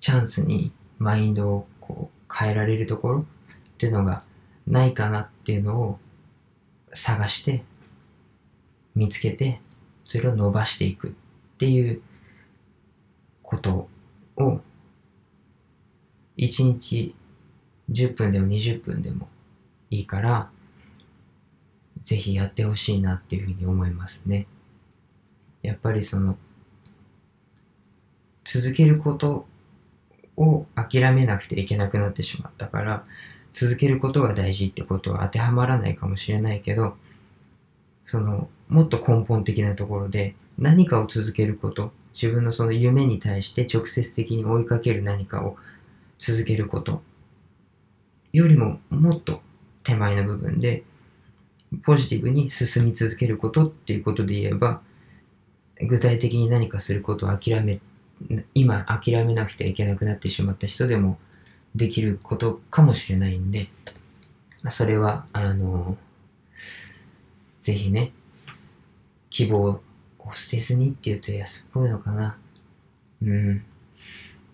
[0.00, 3.24] チャンスにマインドをこう変えられるところっ
[3.78, 4.22] ていうのが
[4.66, 5.98] ないかなっていうのを
[6.92, 7.64] 探して
[8.94, 9.60] 見つけて
[10.04, 11.10] それを伸ばしていくっ
[11.58, 12.02] ていう
[13.42, 13.88] こと
[14.36, 14.60] を
[16.36, 17.14] 1日
[17.90, 19.28] 10分でも20分でも
[19.90, 20.50] いいから
[22.04, 24.46] ぜひやってほしいなっていうふうに思いますね。
[25.62, 26.36] やっぱりその
[28.44, 29.46] 続けること
[30.36, 33.04] を諦めなくていけなくなってしまったから
[33.54, 36.96] 続けることが大事ってことは当てはまらないかもしれないけど
[38.04, 45.56] そのもっと根本的なところで何かを続けること自分のその夢に対して直接的に追いかける何かを
[46.18, 47.02] 続けること
[48.32, 49.40] よりももっと
[49.82, 50.82] 手前の部分で
[51.82, 54.82] ポジティブに進み続けることっていうことで言えば
[55.80, 57.80] 具体的に何かすることを諦め
[58.54, 61.18] 今諦めなくてはいけなくなってしまった人でも
[61.74, 63.68] できることかもしれないんで
[64.70, 65.96] それはあの
[67.62, 68.12] ぜひね
[69.30, 69.80] 希望を
[70.32, 72.36] 捨てずにって言うと安っぽいのかな。
[73.22, 73.64] うん。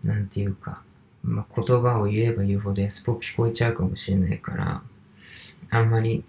[0.03, 0.83] なんていうか
[1.23, 4.83] まあ、言葉を言えば言うほど安っぽく聞こえちゃうかもしれないから
[5.71, 6.25] あんまり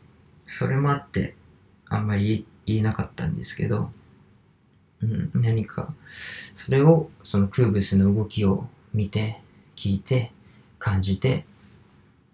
[0.51, 1.35] それもあって
[1.87, 3.91] あんまり言えなかったんですけど
[5.03, 5.93] うん、何か、
[6.53, 9.41] それを、そのクーブスの動きを見て、
[9.75, 10.31] 聞いて、
[10.77, 11.45] 感じて、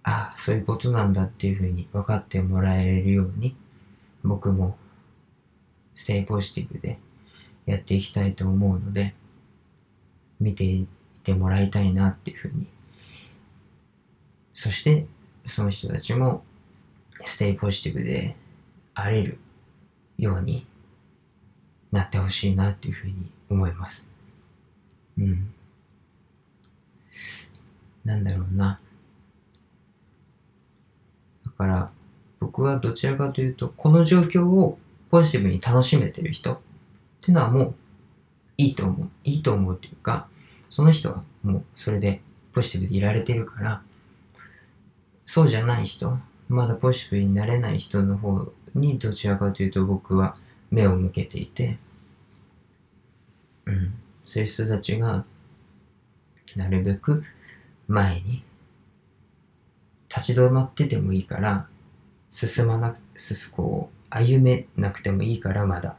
[0.03, 3.55] ああ、そういうことなんだっていうふうに分かってもらえるように、
[4.23, 4.77] 僕も、
[5.95, 6.99] ステイポジティブで
[7.65, 9.15] やっていきたいと思うので、
[10.39, 10.87] 見てい
[11.23, 12.67] てもらいたいなっていうふうに。
[14.53, 15.07] そして、
[15.45, 16.43] その人たちも、
[17.25, 18.35] ステイポジティブで
[18.93, 19.37] あれる
[20.17, 20.65] ように
[21.91, 24.07] なってほしいなっていうふうに思います。
[25.17, 25.53] うん。
[28.05, 28.79] なんだろうな。
[31.45, 31.91] だから、
[32.39, 34.77] 僕はどちらかというと、この状況を
[35.09, 36.59] ポジティブに楽しめてる人っ
[37.21, 37.75] ていうのはもう
[38.57, 39.09] いいと思う。
[39.23, 40.27] いいと思うっていうか、
[40.69, 42.21] その人はもうそれで
[42.53, 43.81] ポジティブでいられてるから、
[45.25, 46.17] そうじゃない人、
[46.49, 50.35] まだポジティブになれない人の方にどちらかというと僕は
[50.71, 51.77] 目を向けていて、
[53.65, 55.25] うん、そういう人たちが
[56.55, 57.23] なるべく
[57.87, 58.43] 前に
[60.09, 61.67] 立ち止まっててもいいから
[62.31, 65.97] 進まなく進こう歩めなくてもいいからまだ。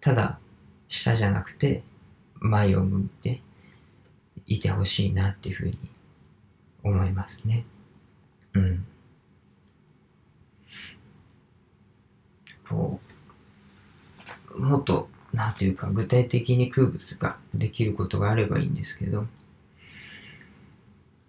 [0.00, 0.38] ただ
[0.88, 1.82] 下じゃなくて
[2.36, 3.40] 前を向いて
[4.46, 5.78] いてほしいなっていうふうに
[6.84, 7.64] 思いますね。
[8.54, 8.86] うん。
[12.68, 13.00] こ
[14.54, 19.26] うもっとなんていうか具体的に空物ができることがあればいいんですけど、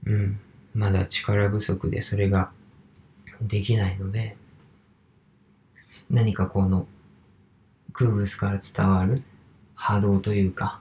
[0.05, 0.39] うん、
[0.73, 2.51] まだ力不足でそれが
[3.41, 4.37] できないので、
[6.09, 6.87] 何かこの
[7.91, 9.23] 空物から伝わる
[9.75, 10.79] 波動というか、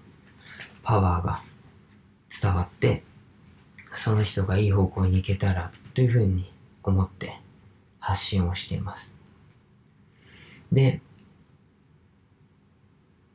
[0.84, 1.42] パワーが
[2.30, 3.02] 伝わって、
[3.92, 6.52] その人がいい方向に行けたらというふうに
[6.84, 7.40] 思って
[7.98, 9.15] 発信をしています。
[10.72, 11.00] で、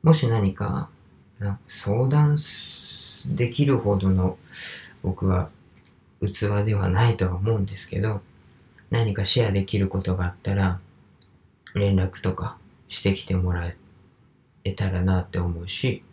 [0.03, 0.89] もし何か
[1.67, 2.37] 相談
[3.25, 4.37] できるほどの
[5.03, 5.49] 僕は
[6.21, 8.21] 器ではないとは思うんですけど、
[8.89, 10.79] 何かシェアできることがあったら、
[11.73, 12.57] 連絡とか
[12.89, 13.71] してきてもら
[14.63, 16.03] えたらなって思うし、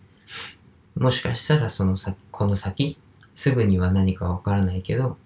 [0.95, 2.99] もしかしたらその先、この先、
[3.35, 5.17] すぐには何かわからないけど、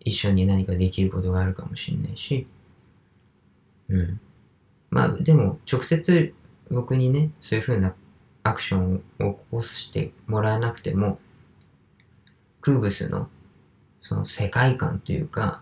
[0.00, 2.46] 一緒に何かできることがあるかもしれないし、
[3.88, 4.20] うん。
[4.90, 6.34] まあ、でも、直接
[6.70, 7.94] 僕にね、そういう風な
[8.42, 11.18] アクションを起こしてもらえなくても、
[12.60, 13.28] クーブスの
[14.00, 15.60] その世界観というか、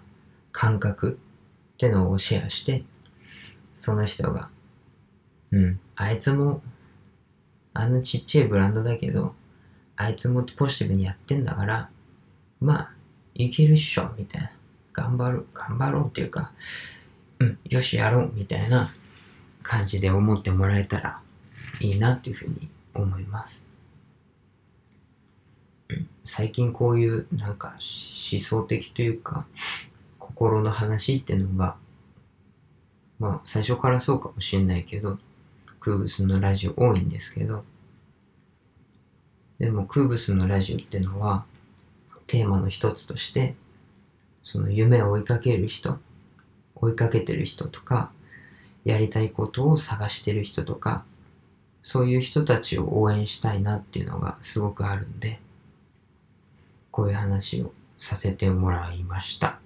[0.52, 1.18] 感覚
[1.74, 2.84] ってのをシェアして、
[3.76, 4.48] その人が、
[5.50, 6.62] うん、あいつも、
[7.74, 9.34] あのちっちゃいブランドだけど、
[9.96, 11.90] あいつもポジティブにやってんだから、
[12.60, 12.90] まあ、
[13.34, 14.50] いけるっしょ、みたいな。
[14.92, 16.52] 頑張る、頑張ろうっていうか、
[17.38, 18.94] うん、よしやろう、みたいな
[19.66, 21.20] 感じで思ってもらえたら
[21.80, 23.62] いいなっていうふうに思います。
[26.24, 27.74] 最近こういうなんか
[28.32, 29.44] 思想的というか
[30.18, 31.76] 心の話っていうのが
[33.18, 35.18] まあ最初からそうかもしれないけど
[35.78, 37.64] 空物のラジオ多いんですけど
[39.60, 41.44] でも空物のラジオっていうのは
[42.26, 43.54] テーマの一つとして
[44.42, 45.98] その夢を追いかける人
[46.74, 48.10] 追いかけてる人とか
[48.86, 51.04] やりたいことを探してる人とか、
[51.82, 55.40] そういう人たちを応援したいなっていうのがすごくあるんで、
[56.92, 59.58] こういう話をさせてもらいました。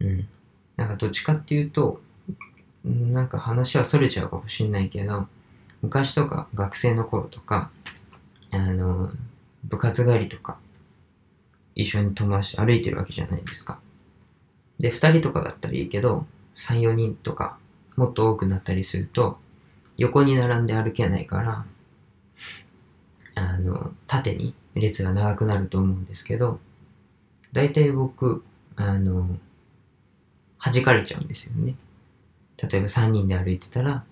[0.00, 0.28] うん。
[0.76, 2.00] なんかどっちかっていうと、
[2.84, 5.28] なんか話は逸れちゃうかもしんないけど、
[5.82, 7.70] 昔とか学生の頃とか、
[8.50, 9.12] あの、
[9.62, 10.58] 部活帰りとか、
[11.76, 13.78] 一緒に友達歩いてるわけじゃないですか。
[14.80, 17.58] で、二人とかだったらいいけど、三、四人とか、
[17.96, 19.38] もっと多くなったりすると、
[19.96, 21.64] 横に並んで歩けないから、
[23.34, 26.60] あの、縦に列が長くなると思うんですけど、
[27.52, 28.44] 大体僕、
[28.76, 29.36] あの、
[30.58, 31.74] 弾かれちゃうんですよね。
[32.56, 34.04] 例えば3人で歩いてたら、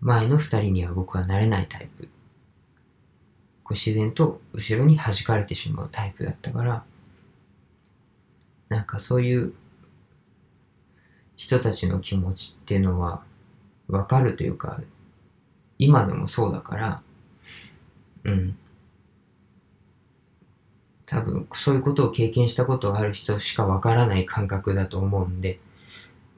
[0.00, 2.08] 前の2人には僕はなれないタイプ。
[3.62, 6.84] こう自然と後ろに弾かれてしまうタイプだったから、
[8.68, 9.52] なんかそういう
[11.42, 13.24] 人たちの気持ちっていうのは
[13.88, 14.80] わかるというか、
[15.76, 17.02] 今でもそうだから、
[18.22, 18.56] うん。
[21.04, 25.58] 多分そういうことを経験したことがある人しかわからない感覚だと思うんで、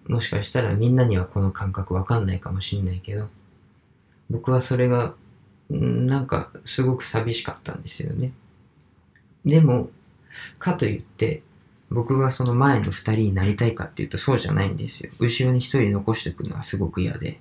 [0.08, 3.28] もしかしたらみんなにはこの感覚わかんないかもしんないけど、
[4.30, 5.14] 僕はそれが、
[5.68, 8.32] なんかすごく寂しかったんですよね。
[9.44, 9.90] でも、
[10.58, 11.42] かといって、
[11.90, 15.10] 僕がその前の二人になりたいかっていうとそうじゃないんですよ。
[15.18, 17.40] 後ろに一人残しておくのはすごく嫌で。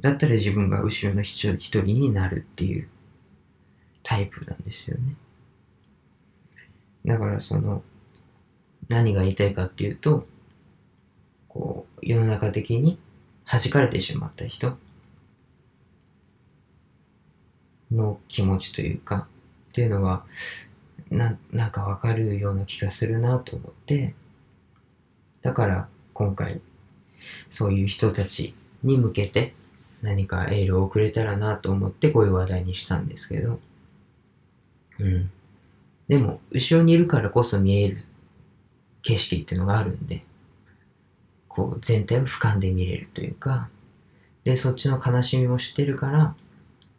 [0.00, 2.88] だったら自分が後ろの一人一人になるっていう
[4.02, 5.14] タイプなんですよね。
[7.04, 7.82] だからその、
[8.88, 10.26] 何が言いたいかっていうと、
[11.48, 12.98] こう、世の中的に
[13.44, 14.76] 弾かれてしまった人
[17.90, 19.26] の気持ちというか、
[19.70, 20.24] っていうのは、
[21.12, 24.14] ななんかわかるような気がするなと思って、
[25.42, 26.60] だから今回、
[27.50, 29.54] そういう人たちに向けて
[30.02, 33.60] 何かエールを送れたらなと思ってこういう話題にしたんですけど、
[34.98, 35.30] うん。
[36.08, 38.04] でも、後ろにいるからこそ見える
[39.02, 40.22] 景色っていうのがあるんで、
[41.48, 43.68] こう全体を俯瞰で見れるというか、
[44.44, 46.34] で、そっちの悲しみも知ってるから、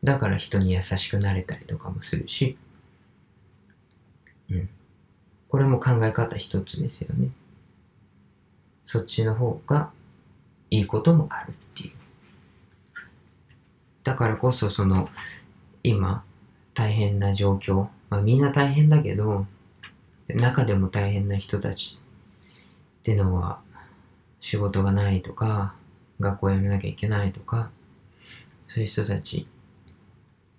[0.03, 2.57] だから人に優しくなれたりとかもするし、
[4.50, 4.70] うん。
[5.50, 7.30] これも考え方一つですよね。
[8.86, 9.91] そっちの方が
[10.70, 11.91] いいこともあるっていう。
[14.04, 15.10] だからこそその、
[15.84, 16.24] 今、
[16.74, 19.46] 大変な状況、まあみんな大変だけど、
[20.28, 22.02] 中でも大変な人たち
[23.00, 23.60] ってのは、
[24.41, 25.76] 仕事がないとか、
[26.20, 27.70] 学校辞めなきゃいけないとか、
[28.68, 29.48] そういう人たち、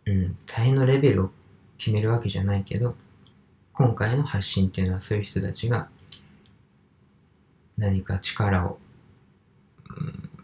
[0.06, 1.30] うん、大変のレベルを
[1.78, 2.94] 決めるわけじゃないけど、
[3.74, 5.88] 今回の発信っていうのはそういう人たちが
[7.76, 8.78] 何か力を、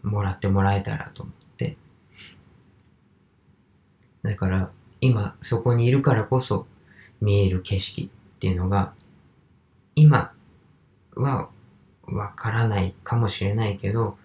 [0.03, 1.77] もらってもらえたらと思って。
[4.23, 4.69] だから
[4.99, 6.67] 今そこにいるからこそ
[7.21, 8.93] 見える景色っていうのが
[9.95, 10.33] 今
[11.15, 11.49] は
[12.03, 14.17] わからないかもしれないけど、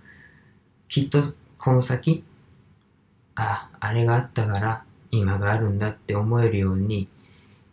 [0.89, 1.23] きっと
[1.59, 2.25] この先、
[3.37, 7.09] あ、あれがあったから今があるんだって思えるように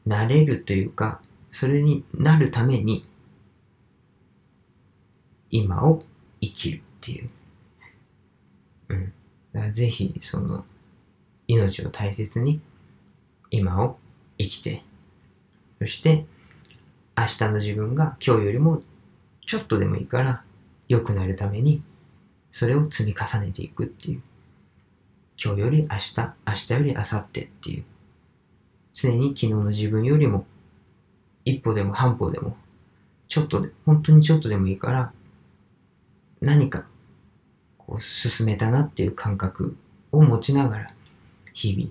[0.05, 3.03] なれるというか、それになるために
[5.49, 6.03] 今を
[6.41, 7.29] 生きるっていう。
[9.53, 9.73] うん。
[9.73, 10.65] ぜひ、その、
[11.47, 12.61] 命を大切に
[13.51, 13.97] 今を
[14.37, 14.83] 生きて、
[15.79, 16.25] そして
[17.17, 18.81] 明日の自分が今日よりも
[19.45, 20.43] ちょっとでもいいから
[20.87, 21.83] 良くなるために
[22.51, 24.21] それを積み重ねていくっていう
[25.43, 26.15] 今日より明日
[26.47, 27.83] 明日より明後日っていう
[28.93, 30.45] 常に昨日の自分よりも
[31.45, 32.55] 一歩でも半歩でも
[33.27, 35.11] ちょっとで本当にちょっとでもいいから
[36.41, 36.85] 何か
[37.77, 39.75] こう進めたなっていう感覚
[40.11, 40.87] を持ちながら
[41.53, 41.89] 日々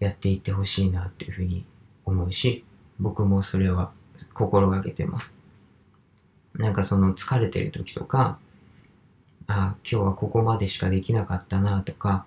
[0.00, 1.64] やっていってほしいなっていうふうに
[2.04, 2.64] 思うし
[2.98, 3.90] 僕もそれは
[4.32, 5.32] 心がけてます。
[6.54, 8.38] なんかその疲れてる時とか、
[9.46, 12.24] あ今日はここまでしかできなかったなとか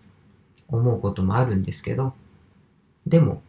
[0.67, 2.13] 思うこともあるんですけど、
[3.07, 3.41] でも、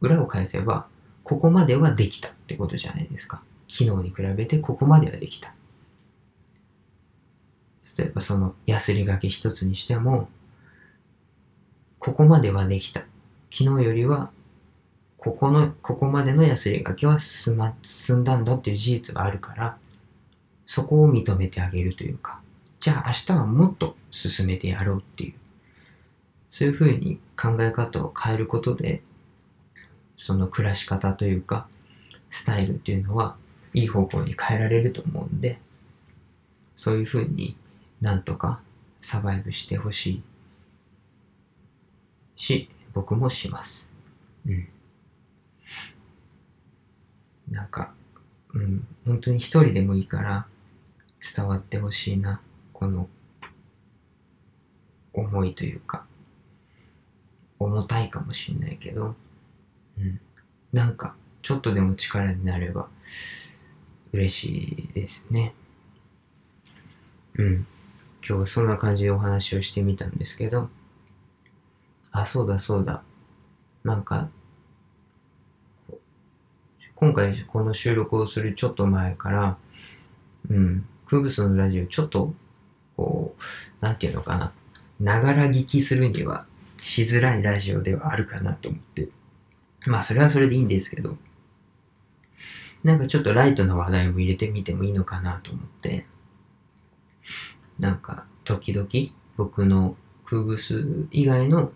[0.00, 0.86] 裏を返せば、
[1.24, 3.42] ここまではできたってことじゃないですか。
[3.68, 5.52] 昨日に比べてここまではできた。
[7.98, 10.28] 例えばそのヤスリがけ一つにしても、
[11.98, 13.00] ここまではできた。
[13.50, 14.30] 昨日よりは、
[15.16, 19.78] ここの、ここまでのヤスリがけは進ま、進んだんだっていう事実があるから、
[20.66, 22.40] そこを認めてあげるというか、
[22.80, 25.34] じゃあ明日はもっと進めてやろうっていう、
[26.50, 29.02] そういうふうに考え方を変えることで、
[30.18, 31.68] その暮らし方というか、
[32.30, 33.36] スタイルっていうのは、
[33.74, 35.58] いい方向に変えられると思うんで、
[36.76, 37.56] そういうふうに
[38.00, 38.62] なんとか
[39.00, 40.22] サバイブしてほしい
[42.36, 43.88] し、僕もします。
[44.46, 44.68] うん。
[47.50, 47.92] なんか、
[48.54, 50.46] うん、本当に一人でもいいから
[51.36, 52.40] 伝わってほしいな、
[52.72, 53.08] この
[55.12, 56.06] 思いというか、
[57.58, 59.14] 重たいかもしんないけど、
[59.98, 60.20] うん。
[60.72, 62.88] なんか、ちょっとでも力になれば
[64.12, 65.54] 嬉しいですね。
[67.36, 67.66] うん。
[68.28, 70.68] 今日そんな感じでお話をしてみたんですけど、
[72.10, 73.04] あ、そうだそうだ。
[73.84, 74.28] なんか、
[76.96, 79.56] 今回この収録をするちょっと前から、
[80.48, 82.34] うん、空ブスのラジオちょっと、
[82.96, 84.52] こう、なんていうのかな、
[84.98, 86.46] ながら聞きするには
[86.80, 89.08] しづらいラジオではあるかなと思って。
[89.86, 91.16] まあそれはそれでいいんですけど、
[92.84, 96.06] なんかちょっとライトな話題も入れてみてもいいのかなと思って、
[97.78, 98.88] なんか時々
[99.36, 101.72] 僕の空ブス以外の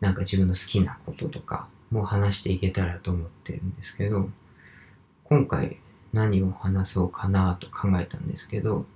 [0.00, 4.28] なんか自分の好きなこととかも話していけたらと思ってるんですけど、
[5.24, 5.78] 今回
[6.12, 8.86] 何を話そうかなと考えたんですけど、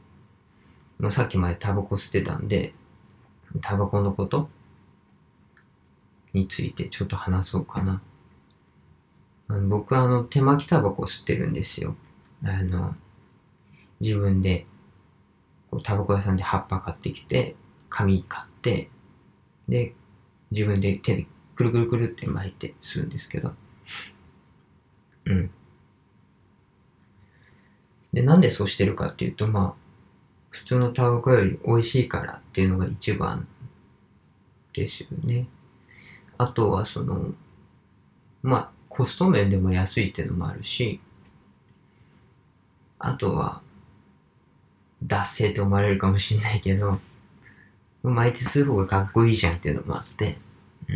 [0.99, 2.75] まあ、さっきまでタバコ吸ってたんで、
[3.63, 4.49] タバコのこと
[6.33, 8.03] についてちょっと話そうかな。
[9.49, 11.97] 僕はあの手巻きタバコ吸ってるんですよ。
[12.42, 12.97] あの、
[14.01, 14.66] 自分で
[15.70, 17.55] こうタバコ屋さんで葉っぱ買ってきて、
[17.88, 18.90] 紙買って、
[19.68, 19.94] で、
[20.51, 23.53] 自分で手でくるくるくるって巻いて吸うんですけど。
[25.26, 25.51] うん。
[28.12, 29.86] で、なんでそうしてるかっていうと、まあ、
[30.51, 33.47] 普通のタバコより美味しいからっていうのが一番
[34.72, 35.49] ですよね。
[36.38, 37.32] あとはその、
[38.42, 41.01] まあ、コスト面でも安いっていうのもあるし、
[42.99, 43.61] あとは、
[45.03, 46.99] 脱製って思われるかもしれないけど、
[48.03, 50.38] 巻いて吸う方がかっこいいじゃんっていうのもあって、
[50.88, 50.92] う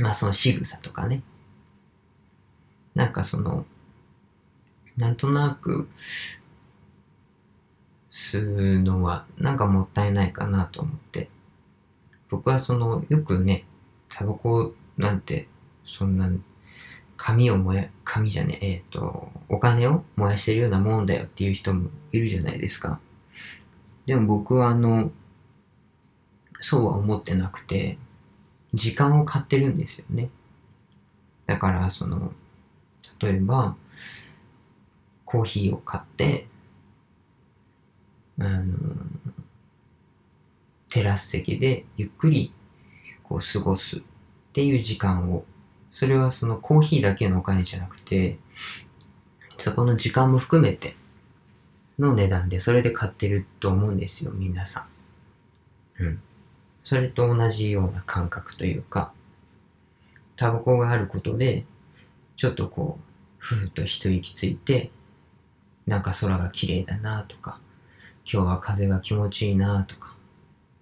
[0.00, 0.02] ん。
[0.02, 1.22] まあその仕草とかね。
[2.94, 3.66] なんかその、
[4.96, 5.88] なんとなく、
[8.10, 11.28] 吸うのはなんかもったいないかなと思って。
[12.30, 13.66] 僕はその、よくね、
[14.08, 15.48] タバコなんて、
[15.96, 16.30] そんな、
[17.16, 23.00] 紙を燃や、紙じゃねえ、えっ、と、お金を燃やしてるようなもんだよっていう人もいるじゃないですか。
[24.06, 25.10] でも僕はあの、
[26.60, 27.98] そうは思ってなくて、
[28.72, 30.30] 時間を買ってるんですよね。
[31.46, 32.32] だから、その、
[33.20, 33.76] 例えば、
[35.24, 36.46] コーヒーを買って、
[38.38, 38.76] あの、
[40.88, 42.52] テラス席でゆっくり
[43.22, 44.02] こう過ごすっ
[44.52, 45.44] ていう時間を、
[45.92, 48.38] それはそのコーヒーだけのお金じゃなくて、
[49.58, 50.96] そこの時間も含めて
[51.98, 54.86] の値段で、それで買ってると思うんですよ、皆さ
[55.98, 56.04] ん。
[56.04, 56.22] うん。
[56.82, 59.12] それと同じような感覚というか、
[60.36, 61.66] タバコがあることで、
[62.36, 63.04] ちょっとこう、
[63.38, 64.90] ふーっと一息ついて、
[65.86, 67.60] なんか空が綺麗だなとか、
[68.30, 70.16] 今日は風が気持ちいいなとか、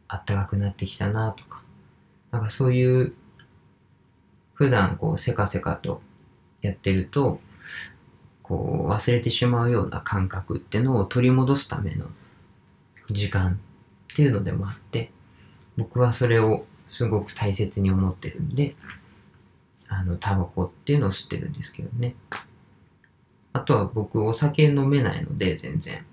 [0.08, 1.62] 暖かくなってきたなとか、
[2.30, 3.14] なんかそういう、
[4.58, 6.02] 普段こうせかせかと
[6.62, 7.40] やってると、
[8.42, 12.06] こう忘れてしまうような感覚ってのを取り戻すための
[13.08, 13.60] 時間
[14.12, 15.12] っていうのでもあって、
[15.76, 18.74] 僕はそれをすごく大切に思ってるんで、
[19.86, 22.16] あの、タバコっていうのを吸ってるんですけどね。
[23.52, 26.04] あとは僕お酒飲めないので、全然。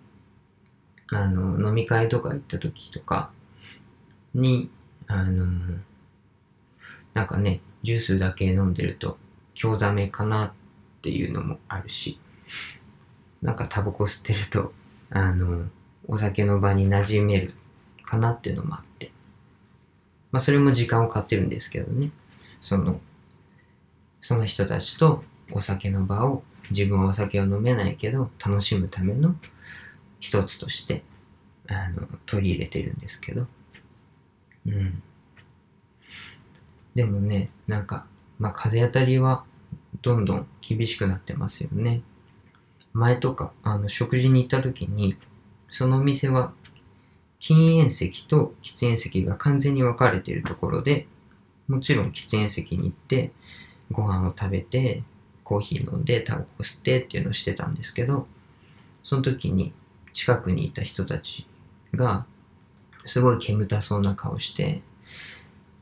[1.11, 3.31] あの、飲み会とか行った時とか
[4.35, 4.69] に、
[5.07, 5.79] あの、
[7.15, 9.17] なんかね、ジュースだけ飲んでると、
[9.53, 10.51] 興ざめかなっ
[11.01, 12.19] ていうのもあるし、
[13.41, 14.73] なんかタバコ吸ってると、
[15.09, 15.65] あの、
[16.07, 17.53] お酒の場に馴染める
[18.03, 19.11] かなっていうのもあって。
[20.33, 22.11] まあそれも時間を買ってるんですけどね。
[22.59, 22.99] その、
[24.19, 29.35] その人たちとお酒の場を、自分はお酒を飲めないけど、楽しむための
[30.19, 31.01] 一つとして、
[31.67, 33.47] あの、取り入れてるんですけど。
[34.65, 35.01] うん。
[36.95, 38.05] でもね、なんか、
[38.39, 39.43] まあ風当たりは
[40.01, 42.01] どんどん厳しくなってますよね。
[42.93, 45.15] 前とか、あの、食事に行った時に、
[45.69, 46.53] そのお店は
[47.39, 51.07] 禁煙席と喫煙席が完全に分かれているところで、
[51.67, 53.31] もちろん喫煙席に行って、
[53.91, 55.03] ご飯を食べて、
[55.43, 58.27] コーヒー飲んで、タバコ吸ってっていうのをしてたんですけど、
[59.03, 59.73] その時に
[60.13, 61.45] 近くにいた人たち
[61.93, 62.25] が、
[63.05, 64.81] すごい煙たそうな顔して、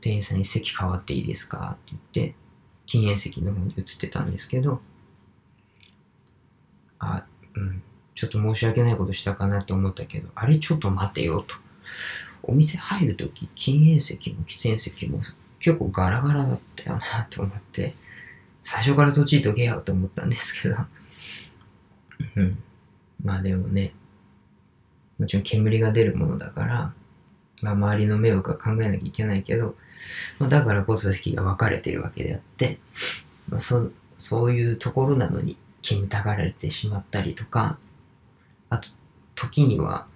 [0.04, 1.78] 店員さんに席変わっていいですか？
[1.88, 2.34] って言って、
[2.84, 4.82] 禁煙席の方に移ってたんですけど、
[6.98, 7.24] あ、
[7.54, 7.82] うん、
[8.14, 11.54] ちょっと申し訳ないことしたかなと思ったけど、あれちょっと待てよと。
[12.42, 15.22] お店入るとき、禁煙席も喫煙席も
[15.58, 17.94] 結構ガラガラだったよなと思って、
[18.62, 20.76] 最初からそっちにどけよと思ったんですけど。
[22.36, 22.62] うん。
[23.24, 23.94] まあでもね、
[25.18, 26.92] もちろん煙が出るものだから、
[27.62, 29.76] まあ周りの迷惑は考えなきゃいけないけど、
[30.38, 32.78] まあ、だからこそ席が分かれてるわけであって、
[33.48, 37.78] まあ、そそういうところなのに煙たがられてしまったりとか、
[38.70, 38.88] あと、
[39.34, 40.06] 時には、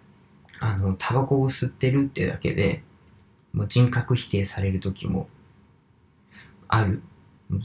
[0.61, 2.83] あの、タバコを吸ってるっていうだけで、
[3.53, 5.29] もう人格否定される時も
[6.69, 7.03] ある。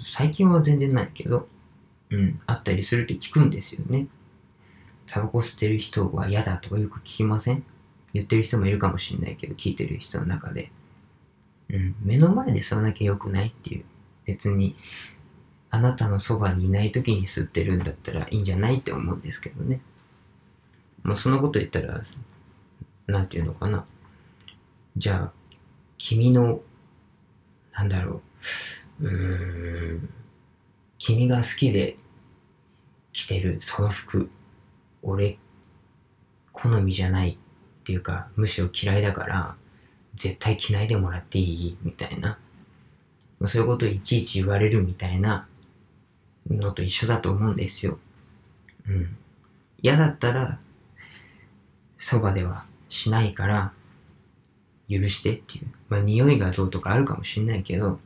[0.06, 1.48] 最近は全然ないけど、
[2.10, 4.08] うん、あったりするって聞くんですよね。
[5.08, 7.64] タバコ吸ってる人は嫌だとかよく聞きません？
[8.14, 10.72] 言ってる人もいるかもしれないけど、聞いてる人の中で。
[11.74, 13.86] うん、目の前で吸わなきゃよくないっていう。
[14.26, 14.76] 別に、
[15.72, 19.82] あなたのそばにいない時に吸ってるんだったらいいんじゃないって思うんですけどね。
[21.02, 22.02] もうそのこと言ったら、
[23.08, 23.86] なんていうのかな。
[24.96, 25.32] じゃあ、
[25.98, 26.62] 君の、
[27.74, 28.22] なんだろ
[29.02, 30.10] う、うーん、
[31.00, 31.96] 君が好きで
[33.12, 34.30] 着てるその服、
[35.02, 35.40] 俺、
[36.52, 37.38] 好みじゃないっ
[37.84, 39.56] ていうか、むしろ嫌いだから、
[40.16, 42.38] 絶対着ないでもらっていいみたいな。
[43.46, 45.48] そういうことをいちいち言われるみたいな
[46.50, 48.00] のと一緒だと思うんですよ。
[48.88, 49.18] うん。
[49.82, 50.60] 嫌だったら、
[51.98, 53.74] そばではしないから、
[54.90, 55.68] 許してっていう。
[55.90, 58.00] まあ、匂いがどうとかあるかもしんないけど、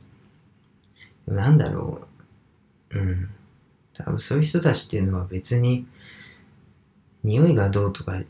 [1.27, 2.07] なんだろ
[2.91, 2.97] う。
[2.97, 3.29] うん。
[3.93, 5.85] 多分そういう人たちっていうのは別に、
[7.23, 8.21] 匂いがどうとか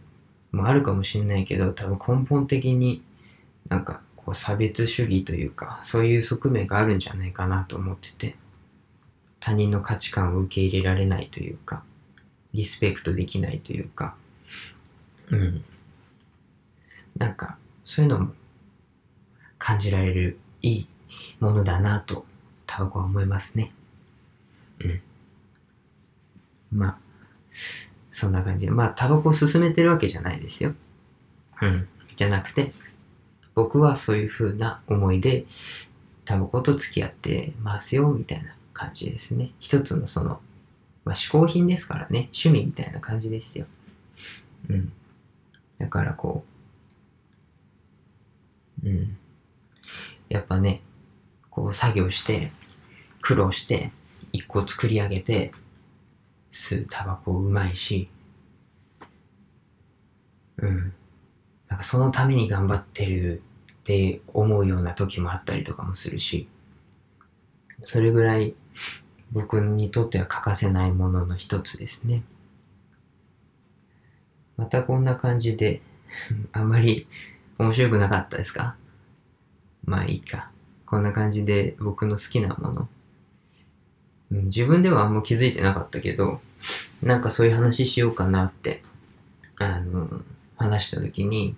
[0.51, 3.03] もあるかもしんないけど、多分根本的に
[3.69, 8.35] なんかこう差別主義というか、そういう側面があるんじゃないかなと思ってて、
[9.39, 11.83] 他人の価値観を受け入れられないというか、
[12.53, 14.15] リスペクトできないというか、
[15.29, 15.63] うん。
[17.17, 18.31] なんか、そういうのも
[19.57, 20.87] 感じられるいい
[21.39, 22.25] ものだなと、
[22.65, 23.71] タバコは思いますね。
[24.79, 25.01] うん。
[26.71, 26.97] まあ、
[28.11, 28.71] そんな感じで。
[28.71, 30.73] まあ、タバコを勧めてるわけじゃないですよ。
[31.61, 31.87] うん。
[32.15, 32.73] じゃなくて、
[33.57, 35.43] 僕はそういう風な思いで、
[36.25, 39.51] タバコと付き合ってますよ、みたいな感じですね。
[39.59, 40.41] 一つのその、
[41.05, 42.29] まあ、嗜好品ですからね。
[42.39, 43.65] 趣味みたいな感じですよ。
[44.69, 44.93] うん。
[45.79, 46.45] だからこ
[48.83, 49.17] う、うん。
[50.29, 50.83] やっぱね、
[51.49, 52.51] こう作業して、
[53.21, 53.91] 苦労して、
[54.33, 55.51] 一個作り上げて、
[56.51, 58.07] 吸うタバコうまいし、
[60.57, 60.93] うん。
[61.69, 63.41] なんかそのために頑張ってる
[63.87, 66.49] って思うような時もあったりとかもするし、
[67.83, 68.53] それぐらい
[69.31, 72.23] 僕にとっては欠かせないものの一つですね。
[74.57, 75.81] またこんな感じで、
[76.51, 77.07] あんまり
[77.57, 78.75] 面白くなかったですか？
[79.85, 80.51] まあいいか。
[80.85, 82.89] こんな感じで僕の好きなもの。
[84.31, 86.41] 自分ではあんま気づいてなかったけど、
[87.01, 88.83] なんかそういう話しようかなって、
[89.55, 90.09] あの、
[90.57, 91.55] 話した時に、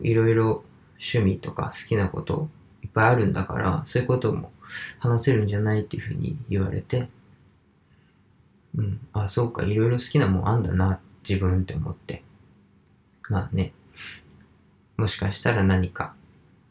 [0.00, 0.64] いろいろ
[0.98, 2.48] 趣味とか好きなこと
[2.82, 4.52] いっぱいあるんだから、そういうことも
[4.98, 7.08] 話せるんじゃないっていうふうに言われて、
[8.76, 12.22] うん、あ、そうか、いろいろ好きなもんあんだな、自分って思って。
[13.28, 13.72] まあね、
[14.96, 16.14] もしかしたら何か、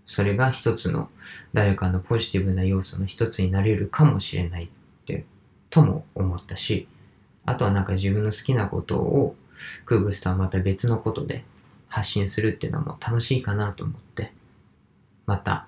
[0.05, 1.09] それが一つの
[1.53, 4.67] 誰かのポジティブな要素の一つになれるかもしれないっ
[5.05, 5.25] て、
[5.69, 6.87] とも思ったし、
[7.45, 9.35] あとはなんか自分の好きなことを、
[9.85, 11.43] クーブスとはまた別のことで
[11.95, 14.33] 発信するっていうのも楽しいかなと思って、
[15.25, 15.65] また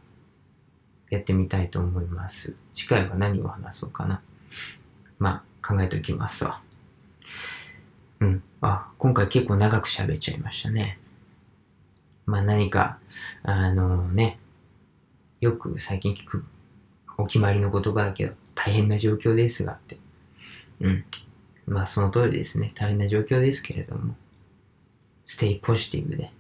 [1.10, 2.54] やってみたいと思います。
[2.74, 4.20] 次回は何を話そうかな。
[5.20, 6.60] まあ、考えておきますわ。
[8.20, 8.44] うん。
[8.60, 11.00] あ、今回結構長く喋っちゃいましたね。
[12.26, 13.00] まあ何か、
[13.44, 14.38] あのね、
[15.40, 16.44] よく最近聞く
[17.18, 19.98] お決まりの言葉だけど、大変な状況ですがって。
[20.82, 21.06] うん。
[21.68, 22.74] まあその通りですね。
[22.76, 24.14] 大変な状況ですけれども、
[25.28, 26.32] ステイポジティブで、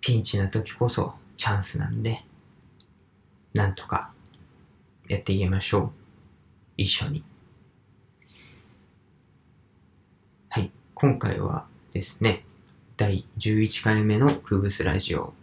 [0.00, 2.24] ピンチな時こそチャンスなんで、
[3.52, 4.12] なんとか
[5.08, 5.90] やっていきましょう。
[6.78, 7.22] 一緒に。
[10.48, 10.70] はい。
[10.94, 12.44] 今回はですね、
[12.96, 15.34] 第11回目のクーブスラジオ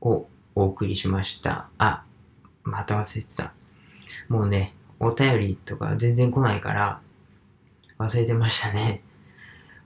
[0.00, 1.68] をお送りしました。
[1.78, 2.02] あ、
[2.64, 3.52] また忘れてた。
[4.28, 7.00] もうね、お便りとか全然来ないから、
[7.98, 9.02] 忘れてましたね。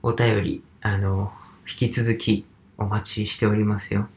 [0.01, 1.31] お便り、あの、
[1.67, 2.45] 引き続き
[2.77, 4.07] お待ちしておりますよ。